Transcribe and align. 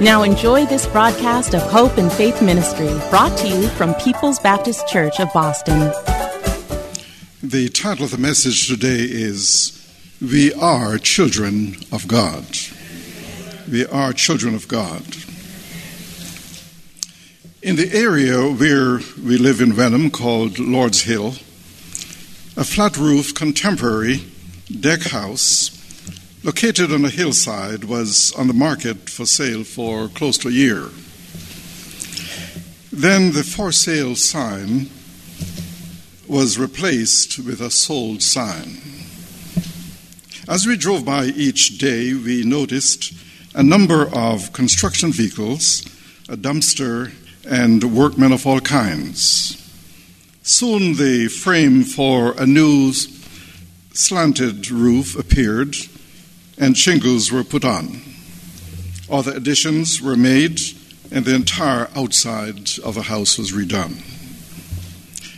Now 0.00 0.22
enjoy 0.22 0.64
this 0.64 0.86
broadcast 0.86 1.56
of 1.56 1.62
Hope 1.62 1.98
and 1.98 2.12
Faith 2.12 2.40
Ministry, 2.40 2.86
brought 3.10 3.36
to 3.38 3.48
you 3.48 3.66
from 3.70 3.94
People's 3.94 4.38
Baptist 4.38 4.86
Church 4.86 5.18
of 5.18 5.28
Boston. 5.32 5.92
The 7.42 7.68
title 7.68 8.04
of 8.04 8.12
the 8.12 8.18
message 8.18 8.68
today 8.68 9.00
is 9.00 9.74
We 10.20 10.54
Are 10.54 10.98
Children 10.98 11.78
of 11.90 12.06
God. 12.06 12.44
We 13.68 13.86
are 13.86 14.12
children 14.12 14.54
of 14.54 14.68
God. 14.68 15.02
In 17.60 17.74
the 17.74 17.90
area 17.92 18.40
where 18.52 19.00
we 19.20 19.36
live 19.36 19.60
in 19.60 19.74
Wenham, 19.74 20.12
called 20.12 20.60
Lord's 20.60 21.02
Hill, 21.02 21.30
a 22.56 22.62
flat 22.62 22.96
roof 22.96 23.34
contemporary 23.34 24.22
deck 24.80 25.00
house 25.00 25.77
located 26.48 26.90
on 26.90 27.04
a 27.04 27.10
hillside 27.10 27.84
was 27.84 28.32
on 28.32 28.46
the 28.46 28.54
market 28.54 29.10
for 29.10 29.26
sale 29.26 29.62
for 29.62 30.08
close 30.08 30.38
to 30.38 30.48
a 30.48 30.50
year. 30.50 30.88
Then 32.90 33.32
the 33.32 33.42
for 33.42 33.70
sale 33.70 34.16
sign 34.16 34.88
was 36.26 36.58
replaced 36.58 37.38
with 37.38 37.60
a 37.60 37.70
sold 37.70 38.22
sign. 38.22 38.80
As 40.48 40.66
we 40.66 40.78
drove 40.78 41.04
by 41.04 41.26
each 41.26 41.76
day, 41.76 42.14
we 42.14 42.44
noticed 42.44 43.12
a 43.54 43.62
number 43.62 44.08
of 44.14 44.54
construction 44.54 45.12
vehicles, 45.12 45.84
a 46.30 46.36
dumpster, 46.38 47.12
and 47.46 47.94
workmen 47.94 48.32
of 48.32 48.46
all 48.46 48.60
kinds. 48.60 49.54
Soon 50.42 50.94
the 50.94 51.28
frame 51.28 51.84
for 51.84 52.32
a 52.40 52.46
new 52.46 52.94
slanted 53.92 54.70
roof 54.70 55.14
appeared 55.14 55.76
and 56.58 56.76
shingles 56.76 57.30
were 57.30 57.44
put 57.44 57.64
on. 57.64 58.02
Other 59.10 59.32
additions 59.32 60.02
were 60.02 60.16
made, 60.16 60.60
and 61.10 61.24
the 61.24 61.34
entire 61.34 61.88
outside 61.96 62.78
of 62.84 62.94
the 62.94 63.02
house 63.02 63.38
was 63.38 63.52
redone. 63.52 64.02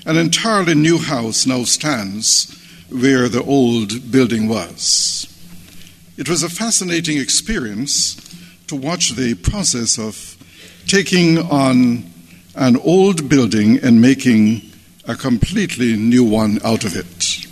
An 0.07 0.17
entirely 0.17 0.75
new 0.75 0.99
house 0.99 1.47
now 1.47 1.65
stands 1.65 2.57
where 2.91 3.29
the 3.29 3.45
old 3.45 4.11
building 4.11 4.49
was. 4.49 5.27
It 6.17 6.29
was 6.29 6.43
a 6.43 6.49
fascinating 6.49 7.19
experience 7.19 8.17
to 8.67 8.77
watch 8.77 9.11
the 9.11 9.35
process 9.35 9.99
of 9.99 10.37
taking 10.87 11.39
on 11.39 12.11
an 12.57 12.77
old 12.79 13.29
building 13.29 13.79
and 13.79 14.01
making 14.01 14.63
a 15.07 15.15
completely 15.15 15.97
new 15.97 16.25
one 16.25 16.59
out 16.65 16.85
of 16.85 16.97
it. 16.97 17.47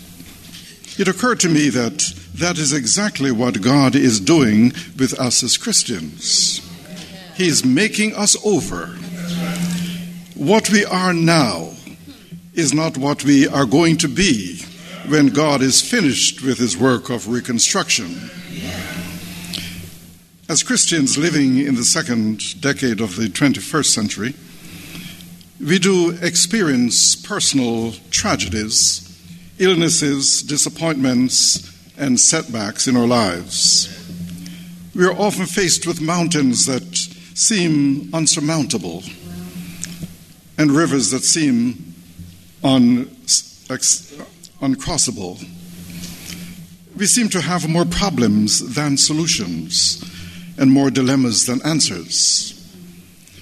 It 0.98 1.06
occurred 1.06 1.40
to 1.40 1.48
me 1.48 1.68
that 1.68 2.12
that 2.38 2.56
is 2.56 2.72
exactly 2.72 3.32
what 3.32 3.60
God 3.60 3.96
is 3.96 4.20
doing 4.20 4.72
with 4.96 5.18
us 5.18 5.42
as 5.42 5.56
Christians. 5.56 6.60
He 7.34 7.48
is 7.48 7.64
making 7.64 8.14
us 8.14 8.36
over. 8.44 8.86
What 10.34 10.70
we 10.70 10.84
are 10.84 11.12
now 11.12 11.72
is 12.54 12.72
not 12.72 12.96
what 12.96 13.24
we 13.24 13.48
are 13.48 13.66
going 13.66 13.96
to 13.98 14.08
be 14.08 14.60
when 15.08 15.28
God 15.28 15.62
is 15.62 15.82
finished 15.82 16.42
with 16.42 16.58
his 16.58 16.76
work 16.76 17.10
of 17.10 17.28
reconstruction. 17.28 18.30
As 20.48 20.62
Christians 20.62 21.18
living 21.18 21.58
in 21.58 21.74
the 21.74 21.84
second 21.84 22.60
decade 22.60 23.00
of 23.00 23.16
the 23.16 23.26
21st 23.26 23.86
century, 23.86 24.34
we 25.60 25.78
do 25.80 26.16
experience 26.22 27.16
personal 27.16 27.92
tragedies, 28.10 29.04
illnesses, 29.58 30.42
disappointments, 30.42 31.67
and 31.98 32.18
setbacks 32.18 32.86
in 32.86 32.96
our 32.96 33.06
lives. 33.06 33.88
We 34.94 35.04
are 35.04 35.12
often 35.12 35.46
faced 35.46 35.86
with 35.86 36.00
mountains 36.00 36.66
that 36.66 36.96
seem 37.34 38.10
unsurmountable 38.14 39.02
and 40.56 40.70
rivers 40.72 41.10
that 41.10 41.22
seem 41.22 41.94
un, 42.64 43.06
uncrossable. 44.60 45.44
We 46.96 47.06
seem 47.06 47.28
to 47.28 47.40
have 47.40 47.68
more 47.68 47.84
problems 47.84 48.74
than 48.74 48.96
solutions 48.96 50.02
and 50.58 50.70
more 50.70 50.90
dilemmas 50.90 51.46
than 51.46 51.62
answers. 51.64 52.54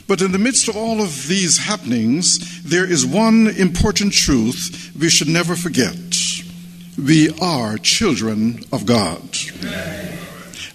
But 0.07 0.21
in 0.21 0.33
the 0.33 0.39
midst 0.39 0.69
of 0.69 0.77
all 0.77 1.01
of 1.01 1.27
these 1.27 1.59
happenings, 1.59 2.63
there 2.63 2.85
is 2.85 3.05
one 3.05 3.49
important 3.49 4.13
truth 4.13 4.93
we 4.99 5.09
should 5.09 5.29
never 5.29 5.57
forget. 5.57 6.16
We 6.99 7.31
are 7.41 7.77
children 7.77 8.65
of 8.73 8.87
God. 8.87 9.21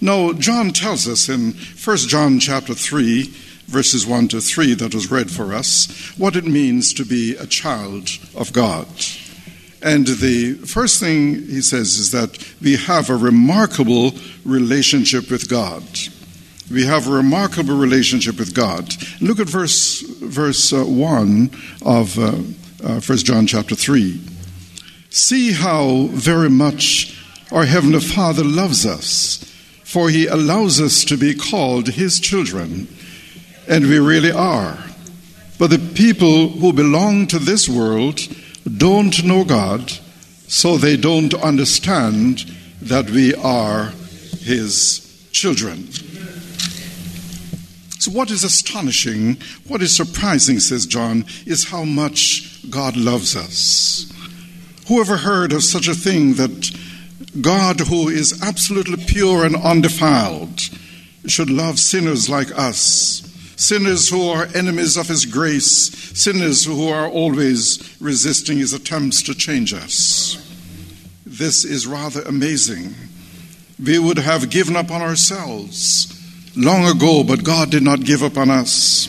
Now, 0.00 0.32
John 0.32 0.70
tells 0.70 1.08
us 1.08 1.28
in 1.28 1.52
1 1.52 1.96
John 1.96 2.38
chapter 2.38 2.74
3, 2.74 3.24
verses 3.66 4.06
1 4.06 4.28
to 4.28 4.40
3, 4.40 4.74
that 4.74 4.94
was 4.94 5.10
read 5.10 5.30
for 5.30 5.52
us, 5.52 6.12
what 6.16 6.36
it 6.36 6.44
means 6.44 6.92
to 6.94 7.04
be 7.04 7.34
a 7.36 7.46
child 7.46 8.08
of 8.36 8.52
God. 8.52 8.86
And 9.82 10.06
the 10.06 10.54
first 10.54 11.00
thing 11.00 11.34
he 11.34 11.60
says 11.60 11.98
is 11.98 12.12
that 12.12 12.38
we 12.60 12.76
have 12.76 13.10
a 13.10 13.16
remarkable 13.16 14.12
relationship 14.44 15.28
with 15.28 15.48
God. 15.48 15.82
We 16.70 16.86
have 16.86 17.08
a 17.08 17.12
remarkable 17.12 17.76
relationship 17.76 18.38
with 18.38 18.54
God. 18.54 18.94
Look 19.20 19.40
at 19.40 19.48
verse 19.48 20.00
verse 20.00 20.72
uh, 20.72 20.84
one 20.84 21.50
of 21.84 22.16
uh, 22.16 22.36
uh, 22.84 23.00
1 23.00 23.18
John 23.18 23.46
chapter 23.46 23.74
three. 23.74 24.20
See 25.12 25.52
how 25.52 26.06
very 26.10 26.48
much 26.48 27.22
our 27.52 27.66
heavenly 27.66 28.00
Father 28.00 28.42
loves 28.42 28.86
us, 28.86 29.44
for 29.84 30.08
He 30.08 30.26
allows 30.26 30.80
us 30.80 31.04
to 31.04 31.18
be 31.18 31.34
called 31.34 31.88
His 31.88 32.18
children, 32.18 32.88
and 33.68 33.86
we 33.88 33.98
really 33.98 34.32
are. 34.32 34.78
But 35.58 35.68
the 35.68 35.92
people 35.94 36.48
who 36.48 36.72
belong 36.72 37.26
to 37.26 37.38
this 37.38 37.68
world 37.68 38.20
don't 38.78 39.22
know 39.22 39.44
God, 39.44 39.92
so 40.48 40.78
they 40.78 40.96
don't 40.96 41.34
understand 41.34 42.50
that 42.80 43.10
we 43.10 43.34
are 43.34 43.92
His 44.40 45.28
children. 45.30 45.92
So, 47.98 48.12
what 48.12 48.30
is 48.30 48.44
astonishing, 48.44 49.36
what 49.68 49.82
is 49.82 49.94
surprising, 49.94 50.58
says 50.58 50.86
John, 50.86 51.26
is 51.44 51.68
how 51.68 51.84
much 51.84 52.66
God 52.70 52.96
loves 52.96 53.36
us. 53.36 54.08
Who 54.88 55.00
ever 55.00 55.18
heard 55.18 55.52
of 55.52 55.62
such 55.62 55.88
a 55.88 55.94
thing 55.94 56.34
that 56.34 56.70
God, 57.40 57.80
who 57.80 58.08
is 58.08 58.42
absolutely 58.42 59.02
pure 59.04 59.44
and 59.44 59.56
undefiled, 59.56 60.60
should 61.26 61.50
love 61.50 61.78
sinners 61.78 62.28
like 62.28 62.56
us? 62.56 63.22
Sinners 63.56 64.08
who 64.08 64.28
are 64.28 64.48
enemies 64.54 64.96
of 64.96 65.08
His 65.08 65.24
grace, 65.24 65.92
sinners 66.18 66.64
who 66.64 66.88
are 66.88 67.08
always 67.08 67.96
resisting 68.00 68.58
His 68.58 68.72
attempts 68.72 69.22
to 69.22 69.34
change 69.34 69.72
us. 69.72 70.36
This 71.24 71.64
is 71.64 71.86
rather 71.86 72.22
amazing. 72.22 72.94
We 73.82 73.98
would 73.98 74.18
have 74.18 74.50
given 74.50 74.76
up 74.76 74.90
on 74.90 75.00
ourselves 75.00 76.08
long 76.56 76.84
ago, 76.84 77.22
but 77.24 77.44
God 77.44 77.70
did 77.70 77.82
not 77.82 78.04
give 78.04 78.22
up 78.22 78.36
on 78.36 78.50
us. 78.50 79.06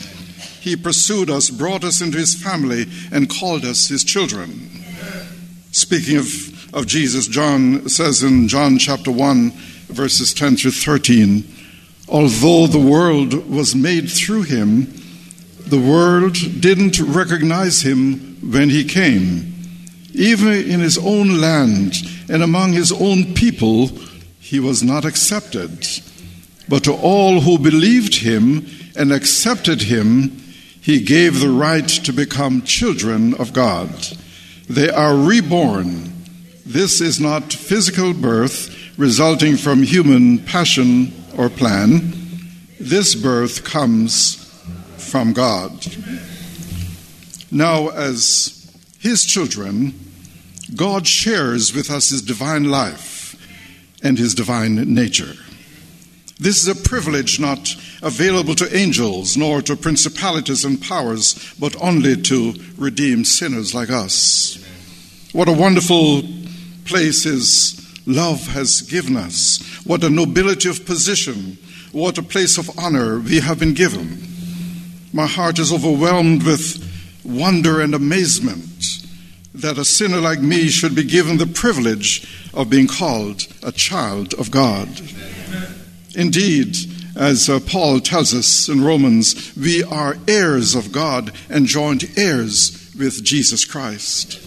He 0.60 0.76
pursued 0.76 1.28
us, 1.28 1.50
brought 1.50 1.84
us 1.84 2.00
into 2.00 2.16
His 2.16 2.40
family, 2.40 2.86
and 3.12 3.28
called 3.28 3.64
us 3.64 3.88
His 3.88 4.04
children. 4.04 4.70
Speaking 5.74 6.18
of, 6.18 6.72
of 6.72 6.86
Jesus, 6.86 7.26
John 7.26 7.88
says 7.88 8.22
in 8.22 8.46
John 8.46 8.78
chapter 8.78 9.10
1, 9.10 9.50
verses 9.88 10.32
10 10.32 10.56
through 10.56 10.70
13, 10.70 11.42
although 12.08 12.68
the 12.68 12.78
world 12.78 13.50
was 13.50 13.74
made 13.74 14.08
through 14.08 14.42
Him, 14.42 14.86
The 15.66 15.80
world 15.80 16.36
didn't 16.60 17.00
recognize 17.00 17.82
him 17.82 18.52
when 18.52 18.70
he 18.70 18.84
came. 18.84 19.52
Even 20.12 20.52
in 20.52 20.78
his 20.78 20.96
own 20.96 21.40
land 21.40 21.96
and 22.28 22.40
among 22.42 22.74
his 22.74 22.92
own 22.92 23.34
people, 23.34 23.88
he 24.38 24.60
was 24.60 24.84
not 24.84 25.04
accepted. 25.04 25.88
But 26.68 26.84
to 26.84 26.92
all 26.92 27.40
who 27.40 27.58
believed 27.58 28.16
him 28.16 28.64
and 28.94 29.12
accepted 29.12 29.82
him, 29.82 30.40
he 30.80 31.00
gave 31.00 31.40
the 31.40 31.48
right 31.48 31.88
to 31.88 32.12
become 32.12 32.62
children 32.62 33.34
of 33.34 33.52
God. 33.52 33.90
They 34.68 34.90
are 34.90 35.14
reborn. 35.14 36.12
This 36.64 37.00
is 37.00 37.20
not 37.20 37.52
physical 37.52 38.14
birth 38.14 38.74
resulting 38.96 39.56
from 39.56 39.82
human 39.82 40.38
passion 40.38 41.12
or 41.36 41.48
plan. 41.48 42.12
This 42.80 43.14
birth 43.14 43.64
comes 43.64 44.36
from 44.96 45.32
God. 45.32 45.86
Now, 47.50 47.88
as 47.88 48.74
his 48.98 49.24
children, 49.24 49.94
God 50.74 51.06
shares 51.06 51.74
with 51.74 51.90
us 51.90 52.08
his 52.08 52.22
divine 52.22 52.64
life 52.64 53.36
and 54.02 54.18
his 54.18 54.34
divine 54.34 54.76
nature. 54.94 55.34
This 56.44 56.60
is 56.60 56.68
a 56.68 56.74
privilege 56.74 57.40
not 57.40 57.74
available 58.02 58.54
to 58.56 58.76
angels 58.76 59.34
nor 59.34 59.62
to 59.62 59.76
principalities 59.76 60.62
and 60.62 60.78
powers, 60.78 61.54
but 61.58 61.74
only 61.80 62.20
to 62.20 62.52
redeemed 62.76 63.26
sinners 63.26 63.74
like 63.74 63.88
us. 63.88 64.62
What 65.32 65.48
a 65.48 65.52
wonderful 65.52 66.22
place 66.84 67.22
his 67.22 67.80
love 68.04 68.46
has 68.48 68.82
given 68.82 69.16
us. 69.16 69.58
What 69.86 70.04
a 70.04 70.10
nobility 70.10 70.68
of 70.68 70.84
position. 70.84 71.56
What 71.92 72.18
a 72.18 72.22
place 72.22 72.58
of 72.58 72.78
honor 72.78 73.20
we 73.20 73.40
have 73.40 73.58
been 73.58 73.72
given. 73.72 74.18
My 75.14 75.26
heart 75.26 75.58
is 75.58 75.72
overwhelmed 75.72 76.42
with 76.42 76.76
wonder 77.24 77.80
and 77.80 77.94
amazement 77.94 78.84
that 79.54 79.78
a 79.78 79.84
sinner 79.86 80.20
like 80.20 80.42
me 80.42 80.68
should 80.68 80.94
be 80.94 81.04
given 81.04 81.38
the 81.38 81.46
privilege 81.46 82.50
of 82.52 82.68
being 82.68 82.86
called 82.86 83.46
a 83.62 83.72
child 83.72 84.34
of 84.34 84.50
God. 84.50 85.00
Indeed, 86.16 86.76
as 87.16 87.48
uh, 87.48 87.60
Paul 87.60 88.00
tells 88.00 88.34
us 88.34 88.68
in 88.68 88.84
Romans, 88.84 89.54
we 89.56 89.84
are 89.84 90.16
heirs 90.26 90.74
of 90.74 90.92
God 90.92 91.32
and 91.48 91.66
joint 91.66 92.18
heirs 92.18 92.92
with 92.98 93.24
Jesus 93.24 93.64
Christ. 93.64 94.40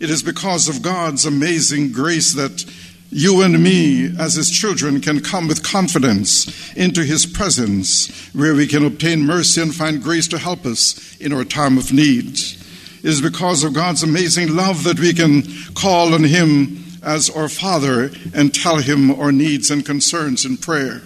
It 0.00 0.10
is 0.10 0.22
because 0.22 0.68
of 0.68 0.82
God's 0.82 1.24
amazing 1.24 1.92
grace 1.92 2.34
that 2.34 2.64
you 3.10 3.42
and 3.42 3.62
me, 3.62 4.12
as 4.18 4.34
his 4.34 4.50
children, 4.50 5.00
can 5.00 5.20
come 5.20 5.46
with 5.46 5.62
confidence 5.62 6.74
into 6.74 7.04
his 7.04 7.26
presence 7.26 8.08
where 8.34 8.54
we 8.54 8.66
can 8.66 8.84
obtain 8.84 9.20
mercy 9.22 9.62
and 9.62 9.74
find 9.74 10.02
grace 10.02 10.26
to 10.28 10.38
help 10.38 10.66
us 10.66 11.16
in 11.18 11.32
our 11.32 11.44
time 11.44 11.78
of 11.78 11.92
need. 11.92 12.30
It 12.30 13.04
is 13.04 13.20
because 13.20 13.62
of 13.62 13.72
God's 13.72 14.02
amazing 14.02 14.56
love 14.56 14.82
that 14.84 14.98
we 14.98 15.12
can 15.14 15.42
call 15.74 16.12
on 16.12 16.24
him 16.24 16.84
as 17.04 17.30
our 17.30 17.48
Father 17.48 18.10
and 18.34 18.52
tell 18.52 18.78
him 18.78 19.10
our 19.12 19.30
needs 19.30 19.70
and 19.70 19.86
concerns 19.86 20.44
in 20.44 20.56
prayer. 20.56 21.02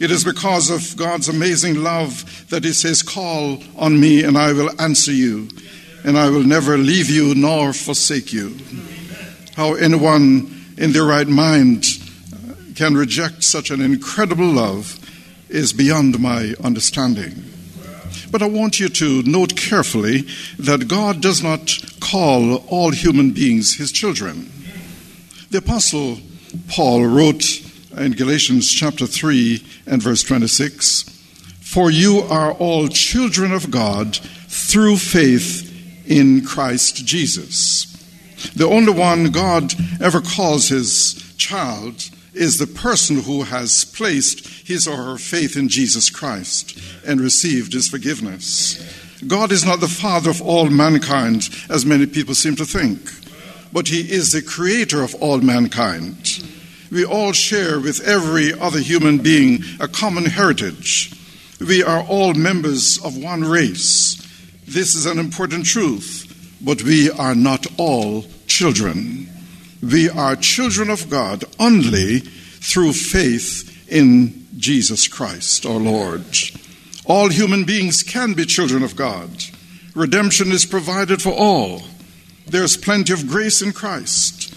It 0.00 0.10
is 0.10 0.22
because 0.22 0.70
of 0.70 0.96
God's 0.96 1.28
amazing 1.28 1.82
love 1.82 2.46
that 2.50 2.64
He 2.64 2.72
says, 2.72 3.02
Call 3.02 3.62
on 3.76 3.98
me 3.98 4.22
and 4.22 4.38
I 4.38 4.52
will 4.52 4.70
answer 4.80 5.12
you, 5.12 5.48
and 6.04 6.16
I 6.16 6.30
will 6.30 6.44
never 6.44 6.78
leave 6.78 7.10
you 7.10 7.34
nor 7.34 7.72
forsake 7.72 8.32
you. 8.32 8.56
How 9.56 9.74
anyone 9.74 10.54
in 10.76 10.92
their 10.92 11.04
right 11.04 11.26
mind 11.26 11.84
can 12.76 12.94
reject 12.94 13.42
such 13.42 13.72
an 13.72 13.80
incredible 13.80 14.46
love 14.46 14.98
is 15.48 15.72
beyond 15.72 16.20
my 16.20 16.54
understanding. 16.62 17.44
But 18.30 18.42
I 18.42 18.46
want 18.46 18.78
you 18.78 18.88
to 18.88 19.22
note 19.22 19.56
carefully 19.56 20.26
that 20.58 20.86
God 20.86 21.20
does 21.20 21.42
not 21.42 21.76
call 21.98 22.56
all 22.68 22.90
human 22.92 23.32
beings 23.32 23.76
his 23.76 23.90
children. 23.90 24.52
The 25.50 25.58
Apostle 25.58 26.18
Paul 26.68 27.04
wrote 27.06 27.42
in 27.96 28.12
Galatians 28.12 28.72
chapter 28.72 29.06
3 29.06 29.64
and 29.86 30.02
verse 30.02 30.22
26 30.22 31.04
For 31.60 31.90
you 31.90 32.20
are 32.28 32.52
all 32.52 32.88
children 32.88 33.52
of 33.52 33.70
God 33.70 34.16
through 34.16 34.96
faith 34.96 35.64
in 36.06 36.44
Christ 36.44 37.06
Jesus. 37.06 37.86
The 38.54 38.68
only 38.68 38.92
one 38.92 39.30
God 39.30 39.74
ever 40.00 40.20
calls 40.20 40.68
his 40.68 41.34
child 41.36 42.08
is 42.34 42.58
the 42.58 42.66
person 42.66 43.22
who 43.22 43.42
has 43.42 43.84
placed 43.84 44.46
his 44.66 44.86
or 44.86 44.96
her 44.96 45.18
faith 45.18 45.56
in 45.56 45.68
Jesus 45.68 46.10
Christ 46.10 46.78
and 47.06 47.20
received 47.20 47.72
his 47.72 47.88
forgiveness. 47.88 48.76
God 49.26 49.50
is 49.50 49.64
not 49.64 49.80
the 49.80 49.88
father 49.88 50.30
of 50.30 50.40
all 50.40 50.70
mankind, 50.70 51.48
as 51.68 51.84
many 51.84 52.06
people 52.06 52.34
seem 52.34 52.54
to 52.56 52.64
think, 52.64 53.00
but 53.72 53.88
he 53.88 54.12
is 54.12 54.30
the 54.30 54.42
creator 54.42 55.02
of 55.02 55.16
all 55.16 55.40
mankind. 55.40 56.44
We 56.90 57.04
all 57.04 57.32
share 57.32 57.80
with 57.80 58.00
every 58.00 58.52
other 58.58 58.80
human 58.80 59.18
being 59.18 59.62
a 59.80 59.88
common 59.88 60.24
heritage. 60.24 61.12
We 61.60 61.82
are 61.82 62.02
all 62.02 62.34
members 62.34 62.98
of 63.04 63.16
one 63.16 63.44
race. 63.44 64.16
This 64.66 64.94
is 64.94 65.06
an 65.06 65.18
important 65.18 65.66
truth, 65.66 66.56
but 66.60 66.82
we 66.82 67.10
are 67.10 67.34
not 67.34 67.66
all 67.78 68.24
children. 68.46 69.28
We 69.82 70.08
are 70.08 70.36
children 70.36 70.90
of 70.90 71.10
God 71.10 71.44
only 71.58 72.20
through 72.20 72.92
faith 72.92 73.86
in 73.90 74.46
Jesus 74.56 75.08
Christ, 75.08 75.64
our 75.66 75.78
Lord. 75.78 76.24
All 77.06 77.28
human 77.28 77.64
beings 77.64 78.02
can 78.02 78.34
be 78.34 78.44
children 78.44 78.82
of 78.82 78.96
God. 78.96 79.30
Redemption 79.94 80.52
is 80.52 80.66
provided 80.66 81.22
for 81.22 81.32
all. 81.32 81.82
There's 82.46 82.76
plenty 82.76 83.12
of 83.12 83.28
grace 83.28 83.62
in 83.62 83.72
Christ. 83.72 84.47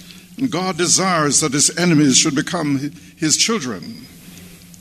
God 0.49 0.77
desires 0.77 1.41
that 1.41 1.53
his 1.53 1.75
enemies 1.77 2.17
should 2.17 2.35
become 2.35 2.91
his 3.17 3.37
children. 3.37 4.05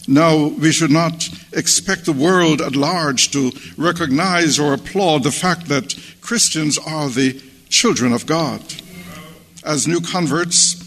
Now, 0.08 0.48
we 0.48 0.72
should 0.72 0.90
not 0.90 1.28
expect 1.52 2.04
the 2.04 2.12
world 2.12 2.60
at 2.60 2.74
large 2.74 3.30
to 3.32 3.52
recognize 3.76 4.58
or 4.58 4.72
applaud 4.72 5.22
the 5.22 5.30
fact 5.30 5.68
that 5.68 5.94
Christians 6.20 6.78
are 6.78 7.08
the 7.08 7.40
children 7.68 8.12
of 8.12 8.26
God. 8.26 8.60
As 9.62 9.86
new 9.86 10.00
converts, 10.00 10.82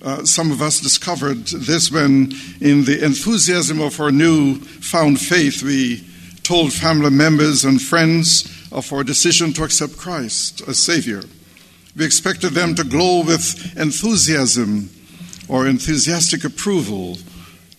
uh, 0.00 0.24
some 0.24 0.50
of 0.50 0.62
us 0.62 0.80
discovered 0.80 1.46
this 1.46 1.90
when, 1.92 2.32
in 2.60 2.84
the 2.84 3.04
enthusiasm 3.04 3.80
of 3.80 4.00
our 4.00 4.10
new 4.10 4.56
found 4.56 5.20
faith, 5.20 5.62
we 5.62 6.06
told 6.42 6.72
family 6.72 7.10
members 7.10 7.64
and 7.64 7.80
friends 7.80 8.48
of 8.72 8.92
our 8.92 9.04
decision 9.04 9.52
to 9.52 9.64
accept 9.64 9.96
Christ 9.96 10.62
as 10.66 10.78
Savior. 10.78 11.22
We 11.94 12.06
expected 12.06 12.52
them 12.52 12.74
to 12.76 12.84
glow 12.84 13.22
with 13.22 13.76
enthusiasm 13.76 14.88
or 15.48 15.66
enthusiastic 15.66 16.44
approval, 16.44 17.18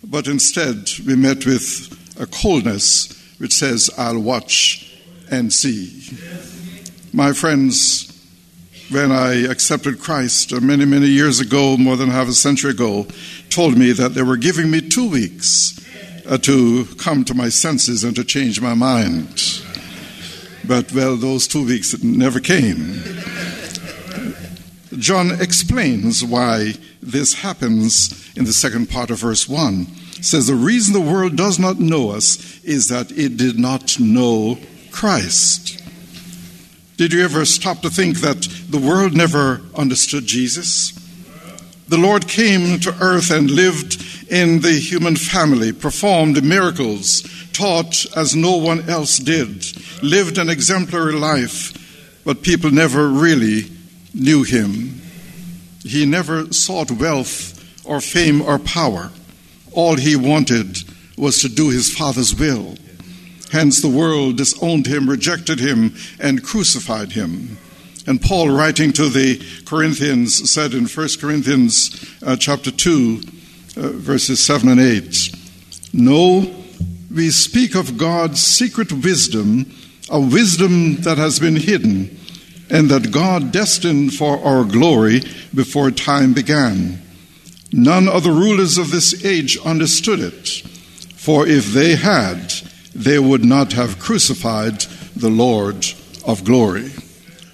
but 0.03 0.27
instead 0.27 0.87
we 1.05 1.15
met 1.15 1.45
with 1.45 1.89
a 2.19 2.27
coldness 2.27 3.11
which 3.39 3.53
says, 3.53 3.89
I'll 3.97 4.19
watch 4.19 4.95
and 5.31 5.51
see. 5.51 6.01
My 7.11 7.33
friends, 7.33 8.09
when 8.91 9.11
I 9.11 9.45
accepted 9.49 9.99
Christ 9.99 10.53
uh, 10.53 10.59
many, 10.59 10.85
many 10.85 11.07
years 11.07 11.39
ago, 11.39 11.75
more 11.77 11.95
than 11.95 12.09
half 12.09 12.27
a 12.27 12.33
century 12.33 12.71
ago, 12.71 13.07
told 13.49 13.77
me 13.77 13.91
that 13.93 14.13
they 14.13 14.21
were 14.21 14.37
giving 14.37 14.69
me 14.69 14.81
two 14.81 15.09
weeks 15.09 15.79
uh, 16.27 16.37
to 16.37 16.85
come 16.97 17.23
to 17.25 17.33
my 17.33 17.49
senses 17.49 18.03
and 18.03 18.15
to 18.15 18.23
change 18.23 18.61
my 18.61 18.75
mind. 18.75 19.63
But, 20.65 20.93
well, 20.93 21.17
those 21.17 21.47
two 21.47 21.65
weeks 21.65 22.01
never 22.03 22.39
came. 22.39 23.01
John 25.03 25.31
explains 25.31 26.23
why 26.23 26.75
this 27.01 27.33
happens 27.33 28.31
in 28.37 28.45
the 28.45 28.53
second 28.53 28.89
part 28.89 29.09
of 29.09 29.19
verse 29.19 29.49
1. 29.49 29.85
It 30.17 30.23
says, 30.23 30.47
The 30.47 30.55
reason 30.55 30.93
the 30.93 31.01
world 31.01 31.35
does 31.35 31.59
not 31.59 31.77
know 31.77 32.11
us 32.11 32.63
is 32.63 32.87
that 32.87 33.11
it 33.11 33.35
did 33.35 33.59
not 33.59 33.99
know 33.99 34.57
Christ. 34.91 35.77
Did 36.95 37.11
you 37.11 37.21
ever 37.21 37.43
stop 37.43 37.81
to 37.81 37.89
think 37.89 38.21
that 38.21 38.47
the 38.69 38.77
world 38.77 39.13
never 39.13 39.59
understood 39.75 40.25
Jesus? 40.25 40.93
The 41.89 41.97
Lord 41.97 42.29
came 42.29 42.79
to 42.79 42.95
earth 43.01 43.29
and 43.29 43.51
lived 43.51 44.01
in 44.31 44.61
the 44.61 44.71
human 44.71 45.17
family, 45.17 45.73
performed 45.73 46.41
miracles, 46.45 47.23
taught 47.51 48.05
as 48.15 48.37
no 48.37 48.55
one 48.55 48.89
else 48.89 49.17
did, 49.19 49.65
lived 50.01 50.37
an 50.37 50.47
exemplary 50.47 51.11
life, 51.11 52.23
but 52.23 52.41
people 52.41 52.71
never 52.71 53.09
really 53.09 53.69
knew 54.13 54.43
him. 54.43 55.01
He 55.83 56.05
never 56.05 56.51
sought 56.53 56.91
wealth 56.91 57.59
or 57.85 57.99
fame 57.99 58.41
or 58.41 58.59
power. 58.59 59.11
All 59.71 59.95
he 59.95 60.15
wanted 60.15 60.77
was 61.17 61.41
to 61.41 61.49
do 61.49 61.69
his 61.69 61.93
Father's 61.93 62.35
will. 62.35 62.75
Hence, 63.51 63.81
the 63.81 63.89
world 63.89 64.37
disowned 64.37 64.87
him, 64.87 65.09
rejected 65.09 65.59
him, 65.59 65.95
and 66.19 66.43
crucified 66.43 67.11
him. 67.11 67.57
And 68.07 68.21
Paul, 68.21 68.49
writing 68.49 68.91
to 68.93 69.09
the 69.09 69.41
Corinthians, 69.65 70.51
said 70.51 70.73
in 70.73 70.85
1 70.85 71.07
Corinthians 71.19 72.15
uh, 72.23 72.35
chapter 72.35 72.71
2, 72.71 73.21
uh, 73.77 73.81
verses 73.93 74.43
7 74.43 74.69
and 74.69 74.79
8 74.79 75.35
No, 75.93 76.51
we 77.13 77.29
speak 77.29 77.75
of 77.75 77.97
God's 77.97 78.41
secret 78.41 78.91
wisdom 78.91 79.71
a 80.09 80.19
wisdom 80.19 80.97
that 81.01 81.17
has 81.17 81.39
been 81.39 81.55
hidden 81.55 82.19
and 82.73 82.89
that 82.89 83.11
God 83.11 83.51
destined 83.51 84.15
for 84.15 84.43
our 84.43 84.65
glory 84.65 85.21
before 85.53 85.91
time 85.91 86.33
began. 86.33 86.99
None 87.71 88.09
of 88.09 88.23
the 88.23 88.31
rulers 88.31 88.79
of 88.79 88.89
this 88.89 89.23
age 89.23 89.59
understood 89.63 90.19
it, 90.19 90.47
for 91.15 91.45
if 91.45 91.67
they 91.67 91.95
had, 91.95 92.51
they 92.95 93.19
would 93.19 93.45
not 93.45 93.73
have 93.73 93.99
crucified 93.99 94.81
the 95.15 95.29
Lord 95.29 95.85
of 96.25 96.43
glory. 96.43 96.91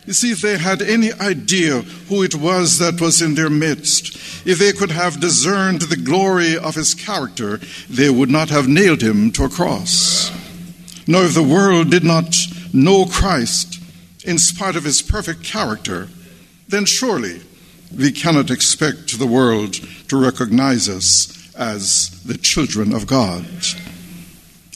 You 0.05 0.13
see, 0.13 0.31
if 0.31 0.41
they 0.41 0.57
had 0.57 0.81
any 0.81 1.11
idea 1.11 1.81
who 2.07 2.23
it 2.23 2.35
was 2.35 2.79
that 2.79 3.01
was 3.01 3.21
in 3.21 3.35
their 3.35 3.49
midst, 3.49 4.15
if 4.47 4.57
they 4.57 4.71
could 4.71 4.91
have 4.91 5.19
discerned 5.19 5.81
the 5.81 5.97
glory 5.97 6.57
of 6.57 6.75
his 6.75 6.93
character, 6.93 7.59
they 7.89 8.09
would 8.09 8.29
not 8.29 8.49
have 8.49 8.69
nailed 8.69 9.01
him 9.01 9.31
to 9.33 9.43
a 9.43 9.49
cross. 9.49 10.31
Nor 11.07 11.25
if 11.25 11.33
the 11.33 11.43
world 11.43 11.91
did 11.91 12.05
not 12.05 12.33
know 12.71 13.05
Christ 13.05 13.78
in 14.25 14.37
spite 14.37 14.75
of 14.75 14.83
his 14.83 15.01
perfect 15.01 15.43
character, 15.43 16.07
then 16.67 16.85
surely 16.85 17.41
we 17.95 18.11
cannot 18.11 18.51
expect 18.51 19.17
the 19.17 19.27
world 19.27 19.73
to 20.07 20.21
recognize 20.21 20.87
us 20.87 21.53
as 21.55 22.23
the 22.23 22.37
children 22.37 22.93
of 22.93 23.07
God 23.07 23.45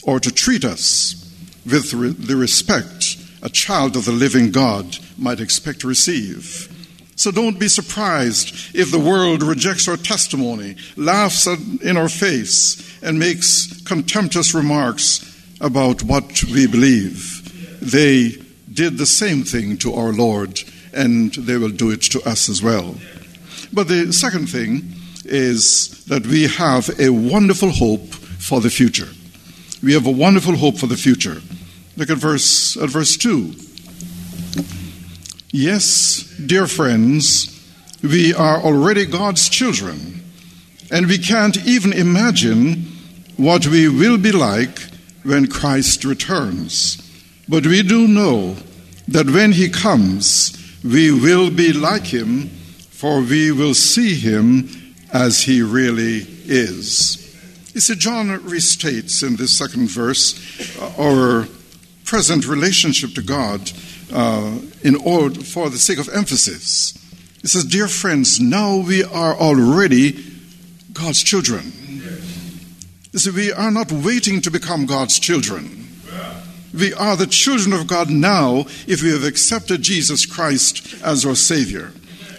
or 0.04 0.20
to 0.20 0.32
treat 0.32 0.66
us 0.66 1.20
with 1.66 1.92
the 2.28 2.36
respect 2.36 3.18
a 3.42 3.50
child 3.50 3.96
of 3.96 4.06
the 4.06 4.12
living 4.12 4.52
God 4.52 4.98
might 5.18 5.40
expect 5.40 5.82
to 5.82 5.88
receive. 5.88 6.70
So 7.16 7.30
don't 7.30 7.60
be 7.60 7.68
surprised 7.68 8.76
if 8.76 8.90
the 8.90 9.00
world 9.00 9.44
rejects 9.44 9.88
our 9.88 9.98
testimony, 9.98 10.78
laughs 10.96 11.46
in 11.46 11.96
our 11.96 12.10
face, 12.10 13.02
and 13.04 13.20
makes 13.20 13.82
contemptuous 13.84 14.54
remarks 14.54 15.30
about 15.62 16.04
what 16.04 16.44
we 16.46 16.68
believe. 16.68 17.80
They 17.82 18.43
did 18.74 18.98
the 18.98 19.06
same 19.06 19.44
thing 19.44 19.78
to 19.78 19.94
our 19.94 20.12
Lord, 20.12 20.62
and 20.94 21.34
they 21.34 21.58
will 21.58 21.70
do 21.70 21.92
it 21.92 22.02
to 22.04 22.22
us 22.22 22.50
as 22.50 22.62
well. 22.62 22.96
But 23.72 23.88
the 23.88 24.12
second 24.14 24.48
thing 24.48 24.84
is 25.26 26.04
that 26.06 26.28
we 26.28 26.48
have 26.48 26.90
a 27.00 27.10
wonderful 27.10 27.72
hope 27.72 28.14
for 28.14 28.62
the 28.62 28.70
future. 28.70 29.10
We 29.82 29.94
have 29.94 30.06
a 30.06 30.12
wonderful 30.12 30.56
hope 30.56 30.78
for 30.78 30.88
the 30.88 30.98
future. 30.98 31.42
Look 31.98 32.10
at 32.10 32.18
verse 32.18 32.78
at 32.78 32.90
verse 32.90 33.18
2. 33.18 33.54
Yes, 35.52 36.24
dear 36.46 36.68
friends, 36.68 37.50
we 38.02 38.34
are 38.34 38.58
already 38.58 39.06
God's 39.06 39.50
children, 39.50 40.24
and 40.92 41.08
we 41.08 41.18
can't 41.18 41.58
even 41.66 41.94
imagine 41.94 42.88
what 43.38 43.68
we 43.68 43.88
will 43.88 44.18
be 44.18 44.32
like 44.32 44.80
when 45.24 45.48
Christ 45.48 46.04
returns. 46.04 47.03
But 47.48 47.66
we 47.66 47.84
do 47.84 48.08
know 48.08 48.56
that 49.08 49.30
when 49.30 49.52
he 49.52 49.70
comes, 49.70 50.58
we 50.84 51.12
will 51.12 51.52
be 51.52 51.74
like 51.74 52.06
him, 52.06 52.50
for 52.90 53.22
we 53.22 53.52
will 53.52 53.74
see 53.74 54.16
him 54.16 54.70
as 55.12 55.42
he 55.42 55.62
really 55.62 56.26
is. 56.46 57.20
You 57.74 57.82
see, 57.82 57.96
John 57.96 58.28
restates 58.42 59.28
in 59.28 59.36
this 59.36 59.58
second 59.58 59.90
verse 59.90 60.40
our 60.98 61.48
present 62.06 62.48
relationship 62.48 63.14
to 63.16 63.22
God 63.22 63.72
uh, 64.12 64.60
in 64.84 64.96
order 64.96 65.42
for 65.42 65.70
the 65.70 65.78
sake 65.78 66.00
of 66.00 66.10
emphasis. 66.10 66.94
He 67.42 67.48
says, 67.48 67.66
Dear 67.66 67.88
friends, 67.88 68.40
now 68.40 68.78
we 68.78 69.04
are 69.04 69.36
already 69.36 70.24
God's 70.94 71.24
children. 71.24 71.74
You 73.12 73.20
see, 73.20 73.32
we 73.32 73.52
are 73.52 73.72
not 73.72 73.92
waiting 73.92 74.42
to 74.42 74.52
become 74.52 74.86
God's 74.86 75.20
children. 75.20 75.83
We 76.74 76.94
are 76.94 77.16
the 77.16 77.28
children 77.28 77.74
of 77.74 77.88
God 77.88 78.10
now 78.10 78.66
if 78.88 79.04
we 79.04 79.12
have 79.12 79.24
accepted 79.24 79.82
Jesus 79.82 80.26
Christ 80.26 80.96
as 81.04 81.26
our 81.26 81.36
Savior. 81.36 81.92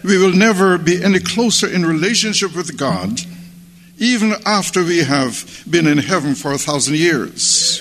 We 0.03 0.19
will 0.19 0.33
never 0.33 0.77
be 0.77 1.03
any 1.03 1.21
closer 1.21 1.67
in 1.67 1.87
relationship 1.87 2.55
with 2.55 2.77
God, 2.77 3.21
even 3.99 4.35
after 4.45 4.83
we 4.83 4.99
have 5.05 5.65
been 5.71 5.87
in 5.87 5.99
heaven 5.99 6.35
for 6.35 6.53
a 6.53 6.59
thousand 6.59 6.97
years. 6.97 7.81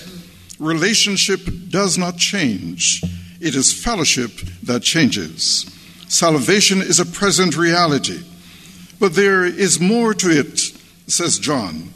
Relationship 0.60 1.42
does 1.70 1.98
not 1.98 2.18
change 2.18 3.02
it 3.44 3.56
is 3.56 3.74
fellowship 3.74 4.32
that 4.64 4.84
changes. 4.84 5.70
Salvation 6.08 6.82
is 6.82 7.00
a 7.00 7.06
present 7.06 7.58
reality. 7.58 8.24
But 9.00 9.16
there 9.16 9.44
is 9.44 9.82
more 9.82 10.14
to 10.14 10.30
it, 10.30 10.60
says 11.08 11.40
John. 11.40 11.92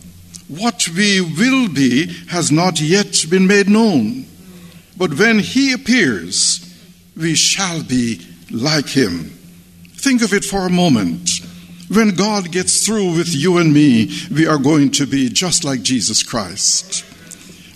What 0.50 0.90
we 0.90 1.22
will 1.22 1.70
be 1.70 2.08
has 2.28 2.52
not 2.52 2.82
yet 2.82 3.26
been 3.30 3.48
made 3.48 3.70
known. 3.70 4.26
But 4.98 5.18
when 5.18 5.40
he 5.40 5.74
appears, 5.74 6.64
we 7.16 7.36
shall 7.36 7.84
be 7.84 8.22
like 8.50 8.88
him. 8.88 9.32
Think 9.94 10.22
of 10.22 10.34
it 10.34 10.46
for 10.46 10.66
a 10.66 10.72
moment. 10.72 11.30
When 11.90 12.16
God 12.16 12.52
gets 12.52 12.86
through 12.86 13.16
with 13.16 13.34
you 13.34 13.58
and 13.58 13.74
me, 13.74 14.12
we 14.32 14.46
are 14.46 14.58
going 14.58 14.92
to 14.92 15.06
be 15.06 15.30
just 15.30 15.64
like 15.64 15.84
Jesus 15.84 16.22
Christ. 16.24 17.06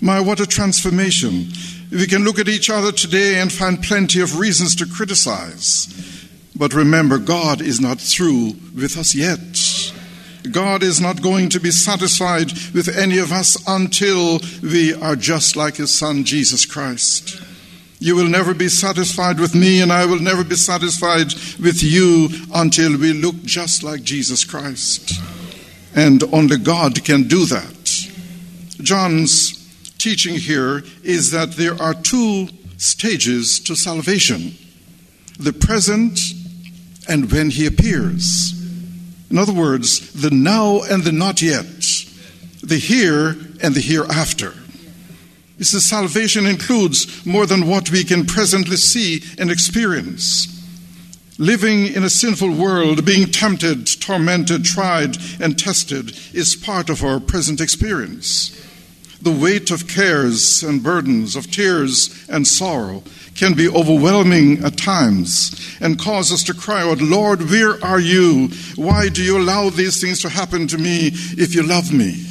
My, 0.02 0.20
what 0.20 0.40
a 0.40 0.46
transformation. 0.46 1.46
We 1.90 2.06
can 2.06 2.24
look 2.24 2.38
at 2.38 2.48
each 2.48 2.70
other 2.70 2.92
today 2.92 3.40
and 3.40 3.52
find 3.52 3.82
plenty 3.82 4.20
of 4.20 4.38
reasons 4.38 4.74
to 4.76 4.86
criticize. 4.86 5.88
But 6.56 6.74
remember, 6.74 7.18
God 7.18 7.60
is 7.60 7.80
not 7.80 8.00
through 8.00 8.54
with 8.74 8.96
us 8.98 9.14
yet. 9.14 9.38
God 10.50 10.82
is 10.82 11.00
not 11.00 11.22
going 11.22 11.48
to 11.50 11.60
be 11.60 11.70
satisfied 11.70 12.52
with 12.74 12.88
any 12.88 13.18
of 13.18 13.32
us 13.32 13.56
until 13.68 14.40
we 14.62 14.94
are 14.94 15.16
just 15.16 15.56
like 15.56 15.76
His 15.76 15.96
Son, 15.96 16.24
Jesus 16.24 16.66
Christ. 16.66 17.40
You 18.00 18.16
will 18.16 18.28
never 18.28 18.52
be 18.52 18.68
satisfied 18.68 19.38
with 19.38 19.54
me, 19.54 19.80
and 19.80 19.92
I 19.92 20.06
will 20.06 20.18
never 20.18 20.42
be 20.42 20.56
satisfied 20.56 21.32
with 21.62 21.82
you 21.82 22.28
until 22.52 22.98
we 22.98 23.12
look 23.12 23.36
just 23.44 23.84
like 23.84 24.02
Jesus 24.02 24.44
Christ. 24.44 25.12
And 25.94 26.24
only 26.32 26.56
God 26.56 27.04
can 27.04 27.28
do 27.28 27.46
that. 27.46 28.08
John's 28.82 29.58
teaching 29.98 30.34
here 30.34 30.82
is 31.04 31.30
that 31.30 31.52
there 31.52 31.80
are 31.80 31.94
two 31.94 32.48
stages 32.76 33.60
to 33.60 33.76
salvation 33.76 34.56
the 35.38 35.52
present 35.52 36.18
and 37.08 37.30
when 37.32 37.50
he 37.50 37.66
appears. 37.66 38.61
In 39.32 39.38
other 39.38 39.54
words, 39.54 40.12
the 40.12 40.30
now 40.30 40.82
and 40.82 41.02
the 41.04 41.10
not 41.10 41.40
yet, 41.40 41.64
the 42.62 42.76
here 42.76 43.30
and 43.62 43.74
the 43.74 43.80
hereafter. 43.80 44.52
You 45.56 45.64
see, 45.64 45.80
salvation 45.80 46.44
includes 46.44 47.24
more 47.24 47.46
than 47.46 47.66
what 47.66 47.90
we 47.90 48.04
can 48.04 48.26
presently 48.26 48.76
see 48.76 49.22
and 49.38 49.50
experience. 49.50 50.48
Living 51.38 51.86
in 51.86 52.04
a 52.04 52.10
sinful 52.10 52.54
world, 52.54 53.06
being 53.06 53.26
tempted, 53.26 53.86
tormented, 54.02 54.66
tried, 54.66 55.16
and 55.40 55.58
tested 55.58 56.14
is 56.34 56.54
part 56.54 56.90
of 56.90 57.02
our 57.02 57.18
present 57.18 57.58
experience 57.58 58.62
the 59.22 59.30
weight 59.30 59.70
of 59.70 59.86
cares 59.86 60.64
and 60.64 60.82
burdens, 60.82 61.36
of 61.36 61.48
tears 61.48 62.26
and 62.28 62.44
sorrow, 62.44 63.04
can 63.34 63.54
be 63.54 63.68
overwhelming 63.68 64.62
at 64.64 64.76
times 64.76 65.76
and 65.80 65.98
cause 65.98 66.32
us 66.32 66.44
to 66.44 66.54
cry 66.54 66.82
out, 66.82 67.00
Lord, 67.00 67.50
where 67.50 67.82
are 67.84 68.00
you? 68.00 68.48
Why 68.76 69.08
do 69.08 69.22
you 69.22 69.38
allow 69.38 69.70
these 69.70 70.00
things 70.00 70.20
to 70.22 70.28
happen 70.28 70.66
to 70.68 70.78
me 70.78 71.10
if 71.12 71.54
you 71.54 71.62
love 71.62 71.92
me? 71.92 72.26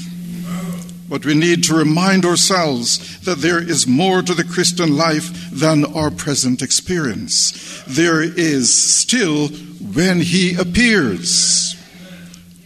But 1.10 1.26
we 1.26 1.34
need 1.34 1.66
to 1.66 1.76
remind 1.76 2.24
ourselves 2.24 3.20
that 3.26 3.40
there 3.40 3.62
is 3.62 3.86
more 3.86 4.22
to 4.22 4.34
the 4.34 4.46
Christian 4.46 4.96
life 4.96 5.52
than 5.52 5.84
our 5.94 6.10
present 6.10 6.62
experience. 6.62 7.84
There 7.86 8.22
is 8.22 9.00
still 9.00 9.50
when 9.94 10.22
He 10.22 10.56
appears. 10.56 11.76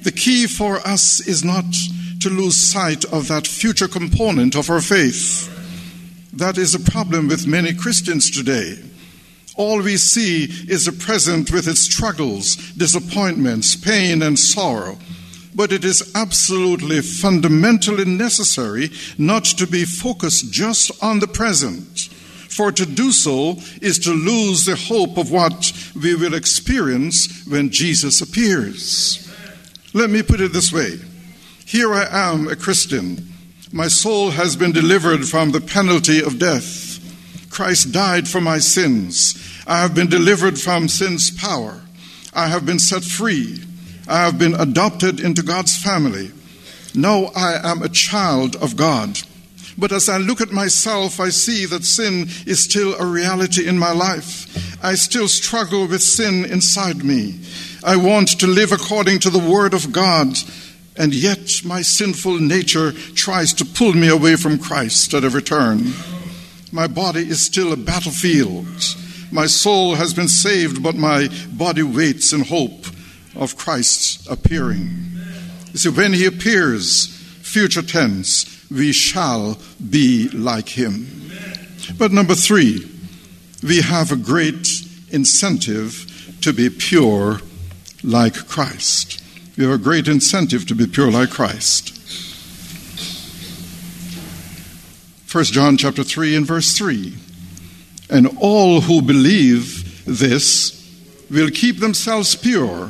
The 0.04 0.12
key 0.12 0.46
for 0.46 0.78
us 0.88 1.28
is 1.28 1.44
not 1.44 1.66
to 2.20 2.30
lose 2.30 2.56
sight 2.56 3.04
of 3.06 3.28
that 3.30 3.48
future 3.48 3.88
component 3.88 4.56
of 4.56 4.70
our 4.70 4.82
faith. 4.82 5.52
That 6.36 6.58
is 6.58 6.76
a 6.76 6.92
problem 6.92 7.30
with 7.30 7.48
many 7.48 7.74
Christians 7.74 8.30
today. 8.30 8.78
All 9.56 9.82
we 9.82 9.96
see 9.96 10.44
is 10.70 10.86
the 10.86 10.92
present 10.92 11.50
with 11.50 11.66
its 11.66 11.80
struggles, 11.80 12.58
disappointments, 12.74 13.78
pain, 13.78 14.22
and 14.22 14.38
sorrow. 14.38 14.98
But 15.56 15.72
it 15.72 15.86
is 15.86 16.12
absolutely 16.14 17.00
fundamentally 17.02 18.04
necessary 18.04 18.90
not 19.18 19.46
to 19.46 19.66
be 19.66 19.86
focused 19.86 20.52
just 20.52 21.02
on 21.02 21.20
the 21.20 21.28
present. 21.28 22.10
For 22.50 22.70
to 22.74 22.86
do 22.86 23.14
so 23.14 23.56
is 23.82 23.98
to 24.00 24.12
lose 24.12 24.66
the 24.66 24.76
hope 24.76 25.18
of 25.18 25.32
what 25.32 25.72
we 25.96 26.16
will 26.16 26.34
experience 26.34 27.46
when 27.48 27.70
Jesus 27.70 28.20
appears. 28.20 29.22
Let 29.94 30.10
me 30.10 30.22
put 30.22 30.42
it 30.42 30.52
this 30.52 30.74
way 30.74 31.00
here 31.66 31.94
I 31.94 32.08
am, 32.12 32.50
a 32.50 32.58
Christian. 32.58 33.35
My 33.76 33.90
soul 33.90 34.30
has 34.30 34.56
been 34.56 34.72
delivered 34.72 35.28
from 35.28 35.52
the 35.52 35.60
penalty 35.60 36.24
of 36.24 36.40
death. 36.40 36.98
Christ 37.50 37.92
died 37.92 38.26
for 38.26 38.40
my 38.40 38.58
sins. 38.58 39.36
I 39.68 39.82
have 39.82 39.94
been 39.94 40.08
delivered 40.08 40.58
from 40.58 40.88
sin's 40.88 41.30
power. 41.30 41.82
I 42.34 42.48
have 42.48 42.66
been 42.66 42.80
set 42.80 43.04
free. 43.04 43.62
I 44.08 44.20
have 44.24 44.40
been 44.40 44.54
adopted 44.54 45.20
into 45.20 45.44
God's 45.44 45.78
family. 45.78 46.32
Now 46.94 47.32
I 47.36 47.70
am 47.70 47.82
a 47.82 47.90
child 47.90 48.56
of 48.56 48.78
God. 48.78 49.20
But 49.78 49.92
as 49.92 50.08
I 50.08 50.20
look 50.20 50.40
at 50.40 50.54
myself, 50.54 51.20
I 51.20 51.28
see 51.28 51.66
that 51.66 51.84
sin 51.84 52.30
is 52.48 52.64
still 52.64 52.96
a 52.96 53.06
reality 53.06 53.68
in 53.68 53.78
my 53.78 53.92
life. 53.92 54.48
I 54.82 54.96
still 54.96 55.28
struggle 55.28 55.86
with 55.86 56.02
sin 56.02 56.46
inside 56.46 57.04
me. 57.04 57.42
I 57.84 57.98
want 57.98 58.40
to 58.40 58.48
live 58.48 58.72
according 58.72 59.20
to 59.20 59.30
the 59.30 59.38
Word 59.38 59.74
of 59.74 59.92
God, 59.92 60.38
and 60.98 61.14
yet 61.14 61.62
my 61.64 61.82
sinful 61.82 62.40
nature 62.40 62.92
tries 62.92 63.54
to 63.54 63.66
pull 63.66 63.94
me 63.94 64.08
away 64.08 64.36
from 64.36 64.58
Christ 64.58 65.14
at 65.14 65.24
every 65.24 65.42
turn. 65.42 65.94
My 66.72 66.88
body 66.88 67.22
is 67.22 67.42
still 67.42 67.74
a 67.74 67.78
battlefield. 67.78 68.68
My 69.32 69.46
soul 69.48 69.96
has 69.96 70.14
been 70.14 70.28
saved, 70.28 70.82
but 70.82 70.96
my 70.96 71.30
body 71.52 71.84
waits 71.84 72.32
in 72.34 72.42
hope 72.42 72.86
of 73.36 73.58
Christ's 73.58 74.26
appearing. 74.28 74.90
You 75.74 75.80
see, 75.80 75.90
when 75.90 76.14
He 76.14 76.26
appears, 76.26 77.08
future 77.42 77.82
tense, 77.82 78.56
we 78.72 78.92
shall 78.92 79.58
be 79.90 80.30
like 80.30 80.70
him. 80.70 81.32
But 81.98 82.12
number 82.12 82.36
three, 82.36 82.90
we 83.64 83.82
have 83.82 84.12
a 84.12 84.16
great 84.16 84.68
incentive 85.12 86.38
to 86.42 86.54
be 86.54 86.70
pure 86.70 87.40
like 88.04 88.34
Christ. 88.48 89.22
We 89.58 89.64
have 89.64 89.74
a 89.74 89.78
great 89.78 90.08
incentive 90.08 90.66
to 90.68 90.76
be 90.76 90.86
pure 90.86 91.10
like 91.10 91.30
Christ. 91.30 91.92
1 95.32 95.44
John 95.46 95.78
chapter 95.78 96.04
3 96.04 96.36
and 96.36 96.46
verse 96.46 96.78
3. 96.78 97.14
And 98.10 98.38
all 98.40 98.82
who 98.82 99.02
believe 99.02 100.06
this 100.06 100.72
will 101.32 101.50
keep 101.50 101.80
themselves 101.80 102.36
pure, 102.36 102.90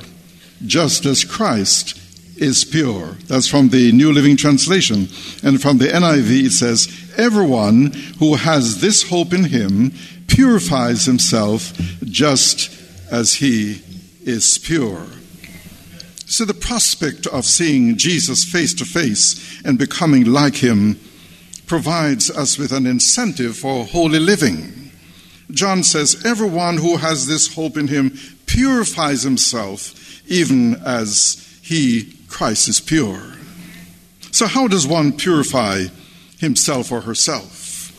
just 0.65 1.05
as 1.05 1.23
Christ 1.23 1.99
is 2.37 2.65
pure. 2.65 3.15
That's 3.27 3.47
from 3.47 3.69
the 3.69 3.91
New 3.91 4.11
Living 4.11 4.35
Translation. 4.35 5.07
And 5.43 5.61
from 5.61 5.77
the 5.77 5.87
NIV, 5.87 6.45
it 6.45 6.51
says, 6.51 7.13
Everyone 7.15 7.93
who 8.19 8.35
has 8.35 8.81
this 8.81 9.07
hope 9.07 9.33
in 9.33 9.45
him 9.45 9.93
purifies 10.27 11.05
himself 11.05 11.73
just 12.03 12.71
as 13.11 13.35
he 13.35 13.81
is 14.23 14.57
pure. 14.57 15.05
So, 16.27 16.43
the 16.43 16.55
prospect 16.55 17.27
of 17.27 17.45
seeing 17.45 17.97
Jesus 17.97 18.43
face 18.43 18.73
to 18.75 18.85
face 18.85 19.61
and 19.63 19.77
becoming 19.77 20.25
like 20.25 20.55
him 20.55 20.99
provides 21.67 22.29
us 22.31 22.57
with 22.57 22.71
an 22.71 22.87
incentive 22.87 23.55
for 23.57 23.85
holy 23.85 24.19
living. 24.19 24.91
John 25.51 25.83
says, 25.83 26.25
Everyone 26.25 26.77
who 26.77 26.97
has 26.97 27.27
this 27.27 27.53
hope 27.53 27.77
in 27.77 27.87
him 27.87 28.17
purifies 28.47 29.21
himself, 29.21 30.21
even 30.27 30.75
as 30.83 31.59
he 31.61 32.13
Christ 32.27 32.67
is 32.67 32.81
pure. 32.81 33.21
So, 34.31 34.47
how 34.47 34.67
does 34.67 34.87
one 34.87 35.13
purify 35.13 35.85
himself 36.39 36.91
or 36.91 37.01
herself? 37.01 37.91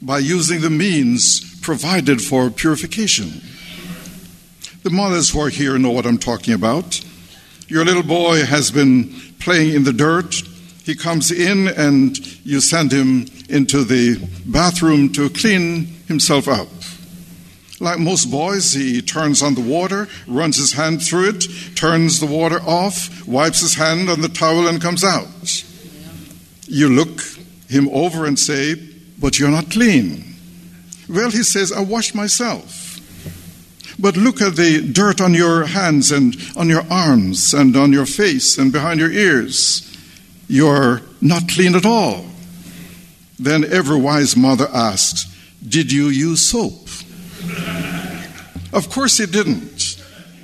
By 0.00 0.18
using 0.18 0.60
the 0.60 0.70
means 0.70 1.60
provided 1.60 2.22
for 2.22 2.50
purification. 2.50 3.42
The 4.82 4.90
mothers 4.90 5.30
who 5.30 5.40
are 5.40 5.48
here 5.48 5.78
know 5.78 5.90
what 5.90 6.06
I'm 6.06 6.18
talking 6.18 6.54
about. 6.54 7.03
Your 7.68 7.84
little 7.84 8.02
boy 8.02 8.44
has 8.44 8.70
been 8.70 9.14
playing 9.38 9.74
in 9.74 9.84
the 9.84 9.92
dirt. 9.92 10.34
He 10.84 10.94
comes 10.94 11.30
in 11.30 11.68
and 11.68 12.16
you 12.44 12.60
send 12.60 12.92
him 12.92 13.26
into 13.48 13.84
the 13.84 14.16
bathroom 14.44 15.12
to 15.12 15.30
clean 15.30 15.86
himself 16.06 16.46
up. 16.46 16.68
Like 17.80 17.98
most 17.98 18.30
boys, 18.30 18.72
he 18.72 19.00
turns 19.00 19.42
on 19.42 19.54
the 19.54 19.60
water, 19.60 20.08
runs 20.26 20.56
his 20.56 20.72
hand 20.72 21.02
through 21.02 21.30
it, 21.30 21.44
turns 21.74 22.20
the 22.20 22.26
water 22.26 22.60
off, 22.60 23.26
wipes 23.26 23.60
his 23.60 23.74
hand 23.74 24.08
on 24.08 24.20
the 24.20 24.28
towel, 24.28 24.68
and 24.68 24.80
comes 24.80 25.02
out. 25.02 25.64
You 26.66 26.88
look 26.90 27.20
him 27.68 27.88
over 27.88 28.26
and 28.26 28.38
say, 28.38 28.74
But 29.18 29.38
you're 29.38 29.50
not 29.50 29.70
clean. 29.70 30.34
Well, 31.08 31.30
he 31.30 31.42
says, 31.42 31.72
I 31.72 31.80
washed 31.80 32.14
myself. 32.14 32.83
But 33.98 34.16
look 34.16 34.40
at 34.40 34.56
the 34.56 34.80
dirt 34.92 35.20
on 35.20 35.34
your 35.34 35.66
hands 35.66 36.10
and 36.10 36.36
on 36.56 36.68
your 36.68 36.84
arms 36.90 37.54
and 37.54 37.76
on 37.76 37.92
your 37.92 38.06
face 38.06 38.58
and 38.58 38.72
behind 38.72 39.00
your 39.00 39.10
ears. 39.10 39.90
You're 40.48 41.02
not 41.20 41.48
clean 41.48 41.74
at 41.74 41.86
all. 41.86 42.26
Then 43.38 43.64
every 43.64 43.98
wise 43.98 44.36
mother 44.36 44.68
asks, 44.72 45.24
Did 45.66 45.92
you 45.92 46.08
use 46.08 46.48
soap? 46.48 46.88
Of 48.72 48.90
course 48.90 49.18
he 49.18 49.26
didn't. 49.26 50.00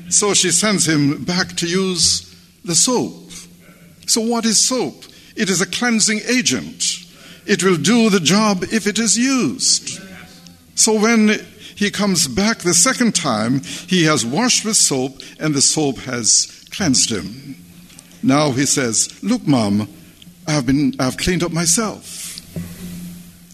So 0.08 0.34
she 0.34 0.50
sends 0.50 0.88
him 0.88 1.24
back 1.24 1.56
to 1.56 1.66
use 1.66 2.34
the 2.64 2.74
soap. 2.74 3.30
So, 4.06 4.20
what 4.20 4.44
is 4.44 4.58
soap? 4.58 5.04
It 5.36 5.48
is 5.50 5.60
a 5.60 5.66
cleansing 5.66 6.20
agent. 6.28 6.82
It 7.46 7.62
will 7.62 7.76
do 7.76 8.10
the 8.10 8.18
job 8.18 8.64
if 8.64 8.88
it 8.88 8.98
is 8.98 9.16
used. 9.16 10.00
So, 10.74 11.00
when 11.00 11.28
he 11.80 11.90
comes 11.90 12.28
back 12.28 12.58
the 12.58 12.74
second 12.74 13.14
time, 13.14 13.60
he 13.88 14.04
has 14.04 14.24
washed 14.24 14.66
with 14.66 14.76
soap 14.76 15.22
and 15.38 15.54
the 15.54 15.62
soap 15.62 15.96
has 16.00 16.66
cleansed 16.70 17.10
him. 17.10 17.56
Now 18.22 18.50
he 18.50 18.66
says, 18.66 19.18
Look, 19.22 19.46
Mom, 19.46 19.88
I've, 20.46 20.66
been, 20.66 20.94
I've 21.00 21.16
cleaned 21.16 21.42
up 21.42 21.52
myself. 21.52 22.36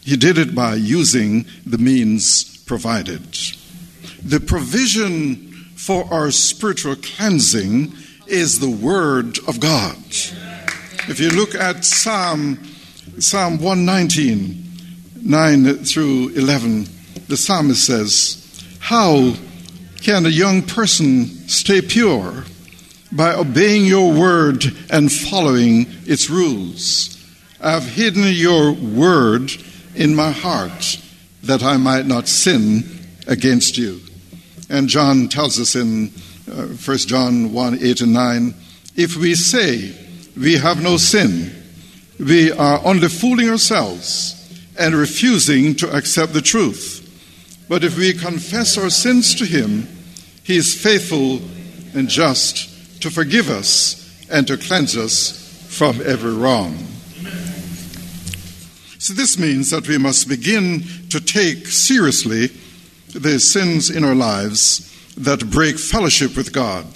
He 0.03 0.17
did 0.17 0.39
it 0.39 0.57
by 0.57 0.75
using 0.75 1.47
the 1.65 1.79
means 1.79 2.59
provided 2.65 3.23
the 4.25 4.41
provision 4.41 5.37
for 5.77 6.13
our 6.13 6.33
spiritual 6.33 6.97
cleansing 6.97 7.93
is 8.27 8.59
the 8.59 8.71
Word 8.71 9.39
of 9.47 9.61
God. 9.61 9.97
If 11.09 11.21
you 11.21 11.31
look 11.31 11.55
at 11.55 11.85
Psalm, 11.85 12.59
Psalm 13.21 13.59
119, 13.59 14.65
9 15.23 15.75
through 15.85 16.31
11, 16.31 16.87
the 17.29 17.37
psalmist 17.37 17.85
says, 17.85 18.67
How 18.81 19.35
can 20.01 20.27
a 20.27 20.31
young 20.31 20.63
person 20.63 21.27
stay 21.49 21.81
pure? 21.81 22.45
By 23.13 23.35
obeying 23.35 23.87
your 23.87 24.13
word 24.13 24.65
and 24.91 25.11
following 25.11 25.87
its 26.07 26.29
rules. 26.29 27.13
I've 27.61 27.85
hidden 27.85 28.25
your 28.33 28.73
word 28.73 29.51
in 29.95 30.15
my 30.15 30.31
heart 30.31 31.01
that 31.43 31.63
I 31.63 31.77
might 31.77 32.07
not 32.07 32.29
sin 32.29 32.85
against 33.27 33.79
you. 33.79 34.01
And 34.69 34.89
John 34.89 35.29
tells 35.29 35.59
us 35.59 35.77
in 35.77 36.13
uh, 36.51 36.67
1 36.67 36.99
John 36.99 37.53
1 37.53 37.79
8 37.81 38.01
and 38.03 38.13
9 38.13 38.55
if 38.97 39.17
we 39.17 39.35
say 39.35 39.95
we 40.37 40.55
have 40.55 40.83
no 40.83 40.97
sin, 40.97 41.53
we 42.19 42.51
are 42.51 42.81
only 42.83 43.09
fooling 43.09 43.51
ourselves 43.51 44.33
and 44.79 44.95
refusing 44.95 45.75
to 45.77 45.95
accept 45.95 46.33
the 46.33 46.41
truth. 46.41 47.03
But 47.69 47.83
if 47.83 47.99
we 47.99 48.13
confess 48.13 48.79
our 48.79 48.91
sins 48.91 49.35
to 49.37 49.45
Him, 49.45 49.89
He 50.45 50.57
is 50.57 50.81
faithful 50.81 51.41
and 51.95 52.09
just 52.09 53.01
to 53.03 53.11
forgive 53.11 53.51
us 53.51 54.03
and 54.31 54.47
to 54.47 54.57
cleanse 54.57 54.97
us 54.97 55.43
from 55.69 56.01
every 56.05 56.35
wrong. 56.35 56.77
So, 58.99 59.15
this 59.15 59.39
means 59.39 59.71
that 59.71 59.89
we 59.89 59.99
must 59.99 60.29
begin 60.29 60.85
to 61.11 61.21
take 61.21 61.67
seriously 61.67 62.49
the 63.09 63.39
sins 63.39 63.91
in 63.91 64.05
our 64.05 64.15
lives 64.15 64.93
that 65.17 65.51
break 65.51 65.79
fellowship 65.79 66.37
with 66.37 66.53
God. 66.53 66.87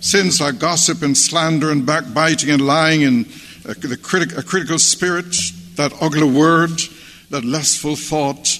Sins 0.00 0.40
like 0.40 0.58
gossip 0.58 1.02
and 1.02 1.16
slander 1.16 1.70
and 1.70 1.86
backbiting 1.86 2.50
and 2.50 2.66
lying 2.66 3.02
and 3.02 3.26
uh, 3.68 3.74
critic, 4.02 4.36
a 4.36 4.42
critical 4.42 4.78
spirit, 4.78 5.34
that 5.76 5.92
ugly 6.00 6.30
word, 6.30 6.70
that 7.30 7.44
lustful 7.44 7.96
thought 7.96 8.58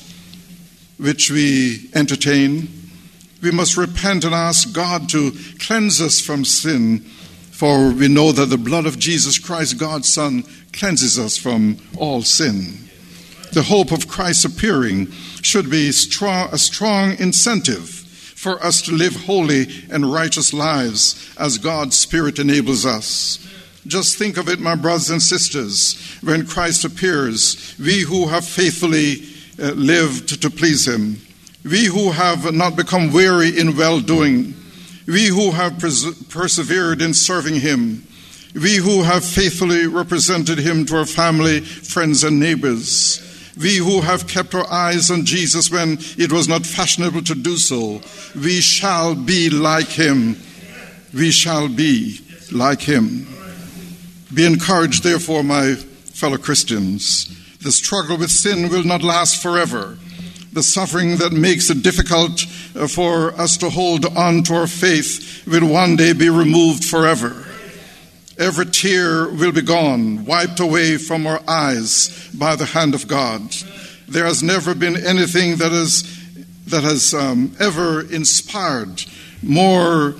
which 0.99 1.31
we 1.31 1.89
entertain. 1.95 2.69
We 3.43 3.51
must 3.51 3.77
repent 3.77 4.25
and 4.25 4.35
ask 4.35 4.73
God 4.73 5.09
to 5.11 5.33
cleanse 5.61 6.01
us 6.01 6.21
from 6.21 6.45
sin, 6.45 7.01
for 7.51 7.91
we 7.91 8.09
know 8.09 8.33
that 8.33 8.47
the 8.47 8.59
blood 8.59 8.87
of 8.87 8.99
Jesus 8.99 9.39
Christ, 9.39 9.79
God's 9.79 10.13
Son, 10.13 10.45
cleanses 10.73 11.19
us 11.19 11.37
from 11.37 11.79
all 11.97 12.23
sin. 12.23 12.89
The 13.53 13.63
hope 13.63 13.93
of 13.93 14.09
Christ's 14.09 14.45
appearing 14.45 15.11
should 15.43 15.71
be 15.71 15.93
strong, 15.93 16.51
a 16.53 16.59
strong 16.59 17.17
incentive 17.19 17.89
for 17.89 18.63
us 18.65 18.83
to 18.83 18.93
live 18.93 19.15
holy 19.25 19.67
and 19.91 20.13
righteous 20.13 20.53
lives 20.53 21.35
as 21.39 21.59
God's 21.59 21.97
Spirit 21.97 22.39
enables 22.39 22.87
us. 22.87 23.45
Just 23.87 24.17
think 24.17 24.37
of 24.37 24.49
it, 24.49 24.61
my 24.61 24.75
brothers 24.75 25.11
and 25.11 25.23
sisters, 25.23 25.97
when 26.23 26.47
Christ 26.47 26.85
appears, 26.85 27.75
we 27.79 28.03
who 28.03 28.29
have 28.29 28.45
faithfully 28.45 29.27
Uh, 29.61 29.73
lived 29.73 30.40
to 30.40 30.51
please 30.51 30.87
Him, 30.87 31.16
we 31.64 31.87
who 31.87 32.12
have 32.12 32.55
not 32.55 32.77
become 32.77 33.12
weary 33.12 33.59
in 33.59 33.77
well 33.77 34.01
doing, 34.01 34.55
we 35.07 35.27
who 35.27 35.51
have 35.51 35.79
pers- 35.79 36.25
persevered 36.25 37.03
in 37.03 37.12
serving 37.12 37.57
Him, 37.57 38.05
we 38.55 38.77
who 38.77 39.03
have 39.03 39.25
faithfully 39.25 39.87
represented 39.87 40.59
Him 40.59 40.87
to 40.87 40.99
our 40.99 41.07
family, 41.07 41.61
friends, 41.61 42.23
and 42.23 42.38
neighbors 42.38 43.25
we 43.59 43.77
who 43.77 44.01
have 44.01 44.29
kept 44.29 44.55
our 44.55 44.71
eyes 44.71 45.11
on 45.11 45.25
Jesus 45.25 45.71
when 45.71 45.99
it 46.16 46.31
was 46.31 46.49
not 46.49 46.64
fashionable 46.64 47.23
to 47.23 47.35
do 47.35 47.57
so, 47.57 48.01
we 48.37 48.61
shall 48.61 49.14
be 49.14 49.51
like 49.51 49.88
him. 49.88 50.37
We 51.12 51.33
shall 51.33 51.68
be 51.68 52.21
like 52.53 52.81
him. 52.81 53.27
Be 54.33 54.47
encouraged, 54.47 55.03
therefore, 55.03 55.42
my 55.42 55.75
fellow 55.75 56.37
Christians. 56.37 57.35
The 57.69 57.73
struggle 57.73 58.17
with 58.17 58.31
sin 58.31 58.71
will 58.71 58.83
not 58.83 59.03
last 59.03 59.43
forever. 59.43 59.99
The 60.55 60.63
suffering 60.63 61.19
that 61.19 61.35
makes 61.35 61.69
it 61.69 61.83
difficult 61.83 62.47
uh, 62.75 62.89
for 62.89 63.39
us 63.39 63.59
to 63.59 63.69
hold 63.69 64.07
on 64.07 64.43
to 64.45 64.55
our 64.55 64.67
faith 64.67 65.47
will 65.47 65.69
one 65.69 65.95
day 65.95 66.15
be 66.15 66.31
removed 66.31 66.83
forever. 66.83 67.45
Every 68.39 68.65
tear 68.65 69.29
will 69.29 69.53
be 69.53 69.61
gone, 69.61 70.25
wiped 70.25 70.61
away 70.61 70.97
from 70.97 71.27
our 71.27 71.43
eyes 71.47 72.31
by 72.33 72.57
the 72.57 72.65
hand 72.65 72.95
of 72.95 73.07
God. 73.07 73.43
There 74.09 74.25
has 74.25 74.43
never 74.43 74.75
been 74.75 74.97
anything 75.05 75.57
that 75.57 75.71
has, 75.71 76.05
that 76.69 76.85
has 76.85 77.13
um, 77.13 77.55
ever 77.61 78.01
inspired 78.01 79.05
more, 79.43 80.15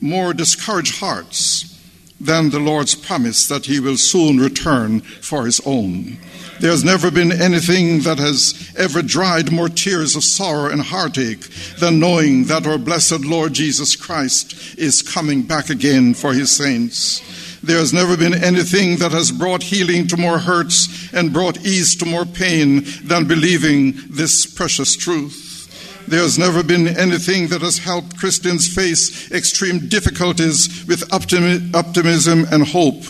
more 0.00 0.32
discouraged 0.32 0.98
hearts 0.98 1.78
than 2.18 2.48
the 2.48 2.58
Lord's 2.58 2.94
promise 2.94 3.48
that 3.48 3.66
He 3.66 3.80
will 3.80 3.98
soon 3.98 4.38
return 4.38 5.00
for 5.00 5.44
His 5.44 5.60
own. 5.66 6.16
There 6.60 6.70
has 6.70 6.84
never 6.84 7.10
been 7.10 7.32
anything 7.32 8.00
that 8.00 8.18
has 8.18 8.72
ever 8.76 9.02
dried 9.02 9.50
more 9.50 9.68
tears 9.68 10.14
of 10.14 10.24
sorrow 10.24 10.70
and 10.70 10.80
heartache 10.80 11.48
than 11.78 11.98
knowing 11.98 12.44
that 12.44 12.66
our 12.66 12.78
blessed 12.78 13.24
Lord 13.24 13.52
Jesus 13.52 13.96
Christ 13.96 14.78
is 14.78 15.02
coming 15.02 15.42
back 15.42 15.68
again 15.68 16.14
for 16.14 16.32
his 16.32 16.54
saints. 16.54 17.20
There 17.62 17.78
has 17.78 17.92
never 17.92 18.16
been 18.16 18.34
anything 18.34 18.98
that 18.98 19.12
has 19.12 19.32
brought 19.32 19.62
healing 19.62 20.06
to 20.08 20.16
more 20.16 20.38
hurts 20.38 21.12
and 21.12 21.32
brought 21.32 21.64
ease 21.66 21.96
to 21.96 22.06
more 22.06 22.26
pain 22.26 22.84
than 23.02 23.26
believing 23.26 23.94
this 24.08 24.46
precious 24.46 24.96
truth. 24.96 26.04
There 26.06 26.20
has 26.20 26.38
never 26.38 26.62
been 26.62 26.86
anything 26.86 27.48
that 27.48 27.62
has 27.62 27.78
helped 27.78 28.18
Christians 28.18 28.72
face 28.72 29.32
extreme 29.32 29.88
difficulties 29.88 30.84
with 30.86 31.12
optimism 31.12 32.44
and 32.50 32.66
hope 32.66 33.04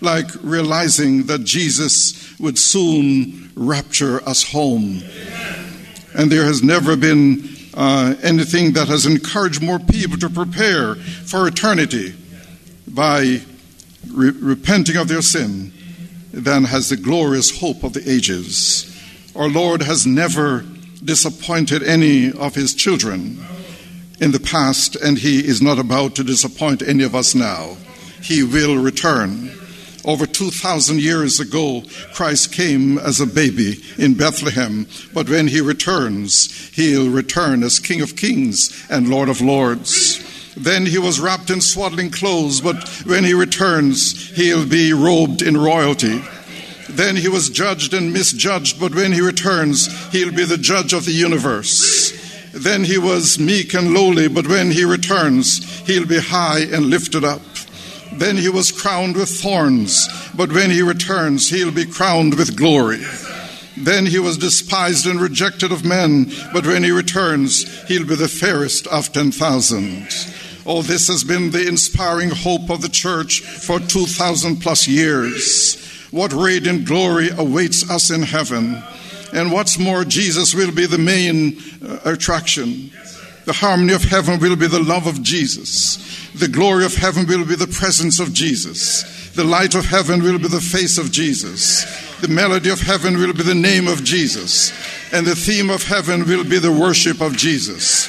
like 0.00 0.28
realizing 0.42 1.24
that 1.26 1.44
Jesus 1.44 2.38
would 2.38 2.58
soon 2.58 3.50
rapture 3.54 4.26
us 4.28 4.50
home. 4.50 5.02
And 6.14 6.30
there 6.30 6.44
has 6.44 6.62
never 6.62 6.96
been 6.96 7.48
uh, 7.74 8.14
anything 8.22 8.72
that 8.72 8.88
has 8.88 9.06
encouraged 9.06 9.62
more 9.62 9.78
people 9.78 10.18
to 10.18 10.28
prepare 10.28 10.96
for 10.96 11.46
eternity 11.46 12.14
by 12.88 13.40
re- 14.12 14.32
repenting 14.40 14.96
of 14.96 15.08
their 15.08 15.22
sin 15.22 15.72
than 16.32 16.64
has 16.64 16.88
the 16.88 16.96
glorious 16.96 17.60
hope 17.60 17.84
of 17.84 17.92
the 17.92 18.10
ages. 18.10 18.86
Our 19.36 19.48
Lord 19.48 19.82
has 19.82 20.06
never 20.06 20.64
disappointed 21.04 21.82
any 21.82 22.32
of 22.32 22.54
his 22.54 22.74
children 22.74 23.38
in 24.20 24.32
the 24.32 24.40
past, 24.40 24.96
and 24.96 25.18
he 25.18 25.38
is 25.40 25.62
not 25.62 25.78
about 25.78 26.14
to 26.16 26.24
disappoint 26.24 26.82
any 26.82 27.04
of 27.04 27.14
us 27.14 27.34
now. 27.34 27.76
He 28.22 28.42
will 28.42 28.76
return. 28.82 29.50
Over 30.04 30.24
2,000 30.24 31.00
years 31.00 31.40
ago, 31.40 31.82
Christ 32.14 32.52
came 32.52 32.98
as 32.98 33.20
a 33.20 33.26
baby 33.26 33.82
in 33.98 34.14
Bethlehem, 34.14 34.86
but 35.12 35.28
when 35.28 35.48
he 35.48 35.60
returns, 35.60 36.70
he'll 36.70 37.10
return 37.10 37.62
as 37.62 37.78
King 37.78 38.00
of 38.00 38.16
Kings 38.16 38.86
and 38.88 39.10
Lord 39.10 39.28
of 39.28 39.42
Lords. 39.42 40.24
Then 40.56 40.86
he 40.86 40.98
was 40.98 41.20
wrapped 41.20 41.50
in 41.50 41.60
swaddling 41.60 42.10
clothes, 42.10 42.60
but 42.60 42.88
when 43.04 43.24
he 43.24 43.34
returns, 43.34 44.30
he'll 44.30 44.66
be 44.66 44.92
robed 44.92 45.42
in 45.42 45.56
royalty. 45.56 46.22
Then 46.88 47.16
he 47.16 47.28
was 47.28 47.50
judged 47.50 47.92
and 47.94 48.12
misjudged, 48.12 48.80
but 48.80 48.94
when 48.94 49.12
he 49.12 49.20
returns, 49.20 50.10
he'll 50.10 50.32
be 50.34 50.44
the 50.44 50.56
judge 50.56 50.92
of 50.92 51.04
the 51.04 51.12
universe. 51.12 52.18
Then 52.52 52.84
he 52.84 52.98
was 52.98 53.38
meek 53.38 53.74
and 53.74 53.94
lowly, 53.94 54.28
but 54.28 54.48
when 54.48 54.70
he 54.70 54.84
returns, 54.84 55.62
he'll 55.86 56.06
be 56.06 56.18
high 56.18 56.60
and 56.60 56.86
lifted 56.86 57.22
up. 57.22 57.42
Then 58.12 58.36
he 58.36 58.48
was 58.48 58.72
crowned 58.72 59.16
with 59.16 59.28
thorns, 59.28 60.08
but 60.34 60.52
when 60.52 60.70
he 60.70 60.82
returns, 60.82 61.48
he'll 61.48 61.70
be 61.70 61.86
crowned 61.86 62.34
with 62.34 62.56
glory. 62.56 63.04
Then 63.76 64.06
he 64.06 64.18
was 64.18 64.36
despised 64.36 65.06
and 65.06 65.20
rejected 65.20 65.72
of 65.72 65.84
men, 65.84 66.30
but 66.52 66.66
when 66.66 66.82
he 66.82 66.90
returns, 66.90 67.82
he'll 67.86 68.06
be 68.06 68.16
the 68.16 68.28
fairest 68.28 68.86
of 68.88 69.12
10,000. 69.12 70.06
Oh, 70.66 70.82
this 70.82 71.08
has 71.08 71.24
been 71.24 71.50
the 71.50 71.66
inspiring 71.66 72.30
hope 72.30 72.68
of 72.68 72.82
the 72.82 72.88
church 72.88 73.40
for 73.40 73.80
2,000 73.80 74.60
plus 74.60 74.86
years. 74.86 75.76
What 76.10 76.32
radiant 76.32 76.86
glory 76.86 77.30
awaits 77.30 77.88
us 77.88 78.10
in 78.10 78.22
heaven. 78.22 78.82
And 79.32 79.52
what's 79.52 79.78
more, 79.78 80.04
Jesus 80.04 80.54
will 80.54 80.72
be 80.72 80.86
the 80.86 80.98
main 80.98 81.58
uh, 81.82 82.00
attraction. 82.04 82.90
The 83.46 83.52
harmony 83.54 83.94
of 83.94 84.04
heaven 84.04 84.38
will 84.38 84.56
be 84.56 84.66
the 84.66 84.82
love 84.82 85.06
of 85.06 85.22
Jesus. 85.22 86.28
The 86.34 86.48
glory 86.48 86.84
of 86.84 86.94
heaven 86.94 87.26
will 87.26 87.44
be 87.44 87.56
the 87.56 87.66
presence 87.66 88.20
of 88.20 88.34
Jesus. 88.34 89.32
The 89.34 89.44
light 89.44 89.74
of 89.74 89.86
heaven 89.86 90.22
will 90.22 90.38
be 90.38 90.48
the 90.48 90.60
face 90.60 90.98
of 90.98 91.10
Jesus. 91.10 91.84
The 92.20 92.28
melody 92.28 92.68
of 92.68 92.80
heaven 92.80 93.16
will 93.16 93.32
be 93.32 93.42
the 93.42 93.54
name 93.54 93.88
of 93.88 94.04
Jesus. 94.04 94.72
And 95.12 95.26
the 95.26 95.34
theme 95.34 95.70
of 95.70 95.82
heaven 95.84 96.26
will 96.26 96.44
be 96.44 96.58
the 96.58 96.72
worship 96.72 97.20
of 97.20 97.36
Jesus. 97.36 98.06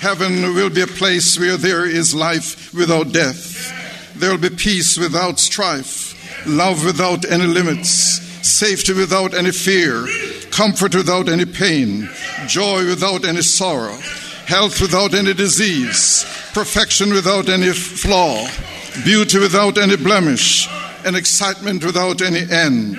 Heaven 0.00 0.54
will 0.54 0.70
be 0.70 0.80
a 0.80 0.86
place 0.86 1.38
where 1.38 1.56
there 1.56 1.86
is 1.86 2.14
life 2.14 2.74
without 2.74 3.12
death. 3.12 3.72
There 4.16 4.30
will 4.30 4.38
be 4.38 4.50
peace 4.50 4.98
without 4.98 5.38
strife, 5.38 6.46
love 6.46 6.84
without 6.84 7.24
any 7.24 7.46
limits, 7.46 8.20
safety 8.46 8.92
without 8.92 9.32
any 9.32 9.52
fear, 9.52 10.06
comfort 10.50 10.94
without 10.96 11.28
any 11.28 11.44
pain, 11.44 12.10
joy 12.48 12.84
without 12.84 13.24
any 13.24 13.42
sorrow 13.42 13.96
health 14.46 14.80
without 14.80 15.14
any 15.14 15.34
disease, 15.34 16.24
perfection 16.52 17.12
without 17.12 17.48
any 17.48 17.72
flaw, 17.72 18.46
beauty 19.04 19.38
without 19.38 19.78
any 19.78 19.96
blemish, 19.96 20.68
and 21.04 21.16
excitement 21.16 21.84
without 21.84 22.20
any 22.22 22.42
end. 22.50 22.96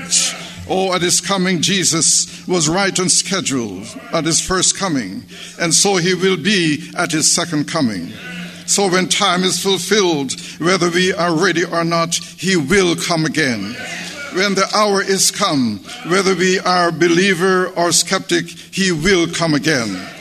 Oh, 0.69 0.93
at 0.93 1.01
his 1.01 1.19
coming, 1.19 1.61
Jesus 1.61 2.47
was 2.47 2.69
right 2.69 2.97
on 2.99 3.09
schedule 3.09 3.83
at 4.13 4.25
his 4.25 4.41
first 4.41 4.77
coming, 4.77 5.23
and 5.59 5.73
so 5.73 5.97
he 5.97 6.13
will 6.13 6.37
be 6.37 6.89
at 6.95 7.11
his 7.11 7.29
second 7.31 7.67
coming. 7.67 8.09
So 8.65 8.89
when 8.89 9.09
time 9.09 9.43
is 9.43 9.61
fulfilled, 9.61 10.39
whether 10.59 10.89
we 10.89 11.13
are 11.13 11.35
ready 11.35 11.65
or 11.65 11.83
not, 11.83 12.15
he 12.15 12.55
will 12.55 12.95
come 12.95 13.25
again. 13.25 13.75
When 14.33 14.55
the 14.55 14.67
hour 14.73 15.01
is 15.01 15.29
come, 15.29 15.79
whether 16.07 16.33
we 16.33 16.59
are 16.59 16.91
believer 16.91 17.67
or 17.67 17.91
skeptic, 17.91 18.47
he 18.47 18.91
will 18.91 19.27
come 19.27 19.53
again 19.53 20.12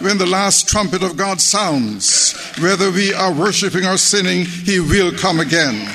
when 0.00 0.18
the 0.18 0.26
last 0.26 0.68
trumpet 0.68 1.02
of 1.02 1.16
God 1.16 1.40
sounds, 1.40 2.34
whether 2.60 2.90
we 2.90 3.12
are 3.12 3.32
worshiping 3.32 3.84
or 3.84 3.96
sinning, 3.96 4.44
He 4.44 4.78
will 4.78 5.12
come 5.12 5.40
again. 5.40 5.88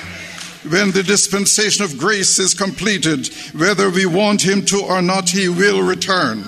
When 0.69 0.91
the 0.91 1.03
dispensation 1.03 1.83
of 1.83 1.97
grace 1.97 2.39
is 2.39 2.53
completed, 2.53 3.27
whether 3.53 3.89
we 3.89 4.05
want 4.05 4.41
Him 4.41 4.65
to 4.65 4.79
or 4.79 5.01
not, 5.01 5.29
He 5.29 5.47
will 5.47 5.81
return. 5.81 6.39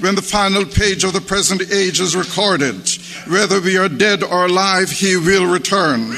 When 0.00 0.16
the 0.16 0.22
final 0.22 0.64
page 0.64 1.04
of 1.04 1.12
the 1.12 1.20
present 1.20 1.62
age 1.70 2.00
is 2.00 2.16
recorded, 2.16 2.88
whether 3.28 3.60
we 3.60 3.78
are 3.78 3.88
dead 3.88 4.24
or 4.24 4.46
alive, 4.46 4.90
He 4.90 5.16
will 5.16 5.46
return. 5.46 6.16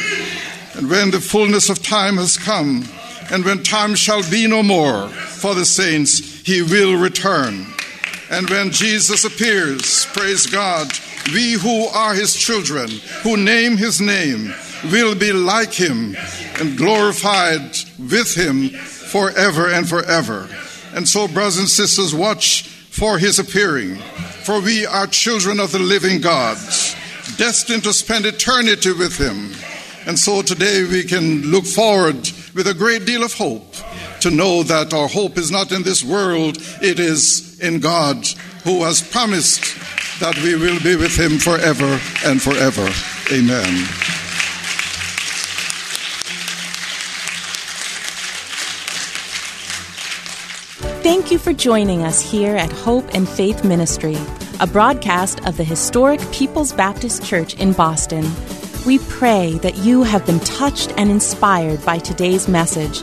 And 0.74 0.88
when 0.88 1.10
the 1.10 1.20
fullness 1.20 1.68
of 1.68 1.82
time 1.82 2.16
has 2.16 2.38
come, 2.38 2.84
and 3.30 3.44
when 3.44 3.62
time 3.62 3.94
shall 3.94 4.28
be 4.30 4.46
no 4.46 4.62
more 4.62 5.08
for 5.08 5.54
the 5.54 5.66
saints, 5.66 6.40
He 6.46 6.62
will 6.62 6.96
return. 6.96 7.73
And 8.30 8.48
when 8.48 8.70
Jesus 8.70 9.24
appears, 9.24 10.06
praise 10.06 10.46
God, 10.46 10.90
we 11.32 11.52
who 11.52 11.86
are 11.86 12.14
his 12.14 12.34
children, 12.34 12.88
who 13.22 13.36
name 13.36 13.76
his 13.76 14.00
name, 14.00 14.52
will 14.90 15.14
be 15.14 15.32
like 15.32 15.72
him 15.72 16.16
and 16.60 16.76
glorified 16.76 17.76
with 17.98 18.34
him 18.34 18.68
forever 18.68 19.70
and 19.70 19.88
forever. 19.88 20.48
And 20.94 21.08
so, 21.08 21.28
brothers 21.28 21.58
and 21.58 21.68
sisters, 21.68 22.14
watch 22.14 22.68
for 22.94 23.18
his 23.18 23.38
appearing, 23.38 23.96
for 24.44 24.60
we 24.60 24.86
are 24.86 25.06
children 25.06 25.58
of 25.58 25.72
the 25.72 25.78
living 25.78 26.20
God, 26.20 26.56
destined 27.36 27.82
to 27.84 27.92
spend 27.92 28.24
eternity 28.24 28.92
with 28.92 29.18
him. 29.18 29.52
And 30.06 30.18
so 30.18 30.42
today 30.42 30.84
we 30.84 31.02
can 31.02 31.42
look 31.50 31.64
forward 31.64 32.30
with 32.54 32.68
a 32.68 32.74
great 32.74 33.06
deal 33.06 33.24
of 33.24 33.32
hope 33.32 33.74
to 34.20 34.30
know 34.30 34.62
that 34.62 34.92
our 34.92 35.08
hope 35.08 35.38
is 35.38 35.50
not 35.50 35.72
in 35.72 35.82
this 35.82 36.04
world, 36.04 36.58
it 36.82 37.00
is 37.00 37.43
in 37.64 37.80
God 37.80 38.26
who 38.62 38.84
has 38.84 39.00
promised 39.00 39.62
that 40.20 40.36
we 40.42 40.54
will 40.54 40.80
be 40.80 40.96
with 40.96 41.18
him 41.18 41.38
forever 41.38 41.98
and 42.24 42.40
forever. 42.40 42.88
Amen. 43.32 43.86
Thank 51.02 51.30
you 51.30 51.38
for 51.38 51.52
joining 51.52 52.02
us 52.02 52.20
here 52.20 52.56
at 52.56 52.70
Hope 52.70 53.14
and 53.14 53.28
Faith 53.28 53.64
Ministry, 53.64 54.16
a 54.60 54.66
broadcast 54.66 55.44
of 55.46 55.56
the 55.56 55.64
historic 55.64 56.20
People's 56.32 56.72
Baptist 56.72 57.24
Church 57.24 57.54
in 57.54 57.72
Boston. 57.72 58.24
We 58.86 58.98
pray 58.98 59.58
that 59.58 59.76
you 59.78 60.02
have 60.02 60.26
been 60.26 60.40
touched 60.40 60.92
and 60.96 61.10
inspired 61.10 61.84
by 61.84 61.98
today's 61.98 62.48
message 62.48 63.02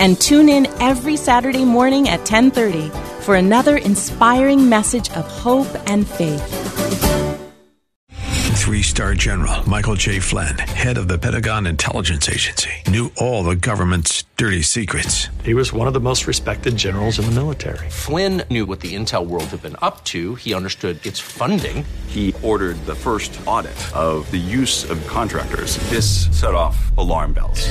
and 0.00 0.20
tune 0.20 0.48
in 0.48 0.66
every 0.80 1.16
Saturday 1.16 1.64
morning 1.64 2.08
at 2.08 2.24
10:30 2.24 2.90
for 3.22 3.34
another 3.34 3.76
inspiring 3.76 4.68
message 4.68 5.10
of 5.10 5.26
hope 5.26 5.68
and 5.86 6.06
faith. 6.06 6.66
Three 8.66 8.82
star 8.82 9.14
general 9.14 9.68
Michael 9.68 9.94
J. 9.94 10.18
Flynn, 10.18 10.58
head 10.58 10.98
of 10.98 11.06
the 11.06 11.18
Pentagon 11.18 11.66
Intelligence 11.66 12.28
Agency, 12.28 12.70
knew 12.88 13.12
all 13.16 13.44
the 13.44 13.54
government's 13.54 14.24
dirty 14.36 14.62
secrets. 14.62 15.28
He 15.44 15.54
was 15.54 15.72
one 15.72 15.86
of 15.86 15.94
the 15.94 16.00
most 16.00 16.26
respected 16.26 16.76
generals 16.76 17.20
in 17.20 17.26
the 17.26 17.30
military. 17.30 17.88
Flynn 17.88 18.42
knew 18.50 18.66
what 18.66 18.80
the 18.80 18.96
intel 18.96 19.24
world 19.24 19.44
had 19.44 19.62
been 19.62 19.76
up 19.82 20.02
to. 20.06 20.34
He 20.34 20.52
understood 20.52 20.98
its 21.06 21.20
funding. 21.20 21.84
He 22.08 22.34
ordered 22.42 22.84
the 22.86 22.96
first 22.96 23.38
audit 23.46 23.76
of 23.94 24.28
the 24.32 24.36
use 24.36 24.90
of 24.90 24.98
contractors. 25.06 25.76
This 25.88 26.26
set 26.36 26.54
off 26.54 26.76
alarm 26.98 27.34
bells. 27.34 27.70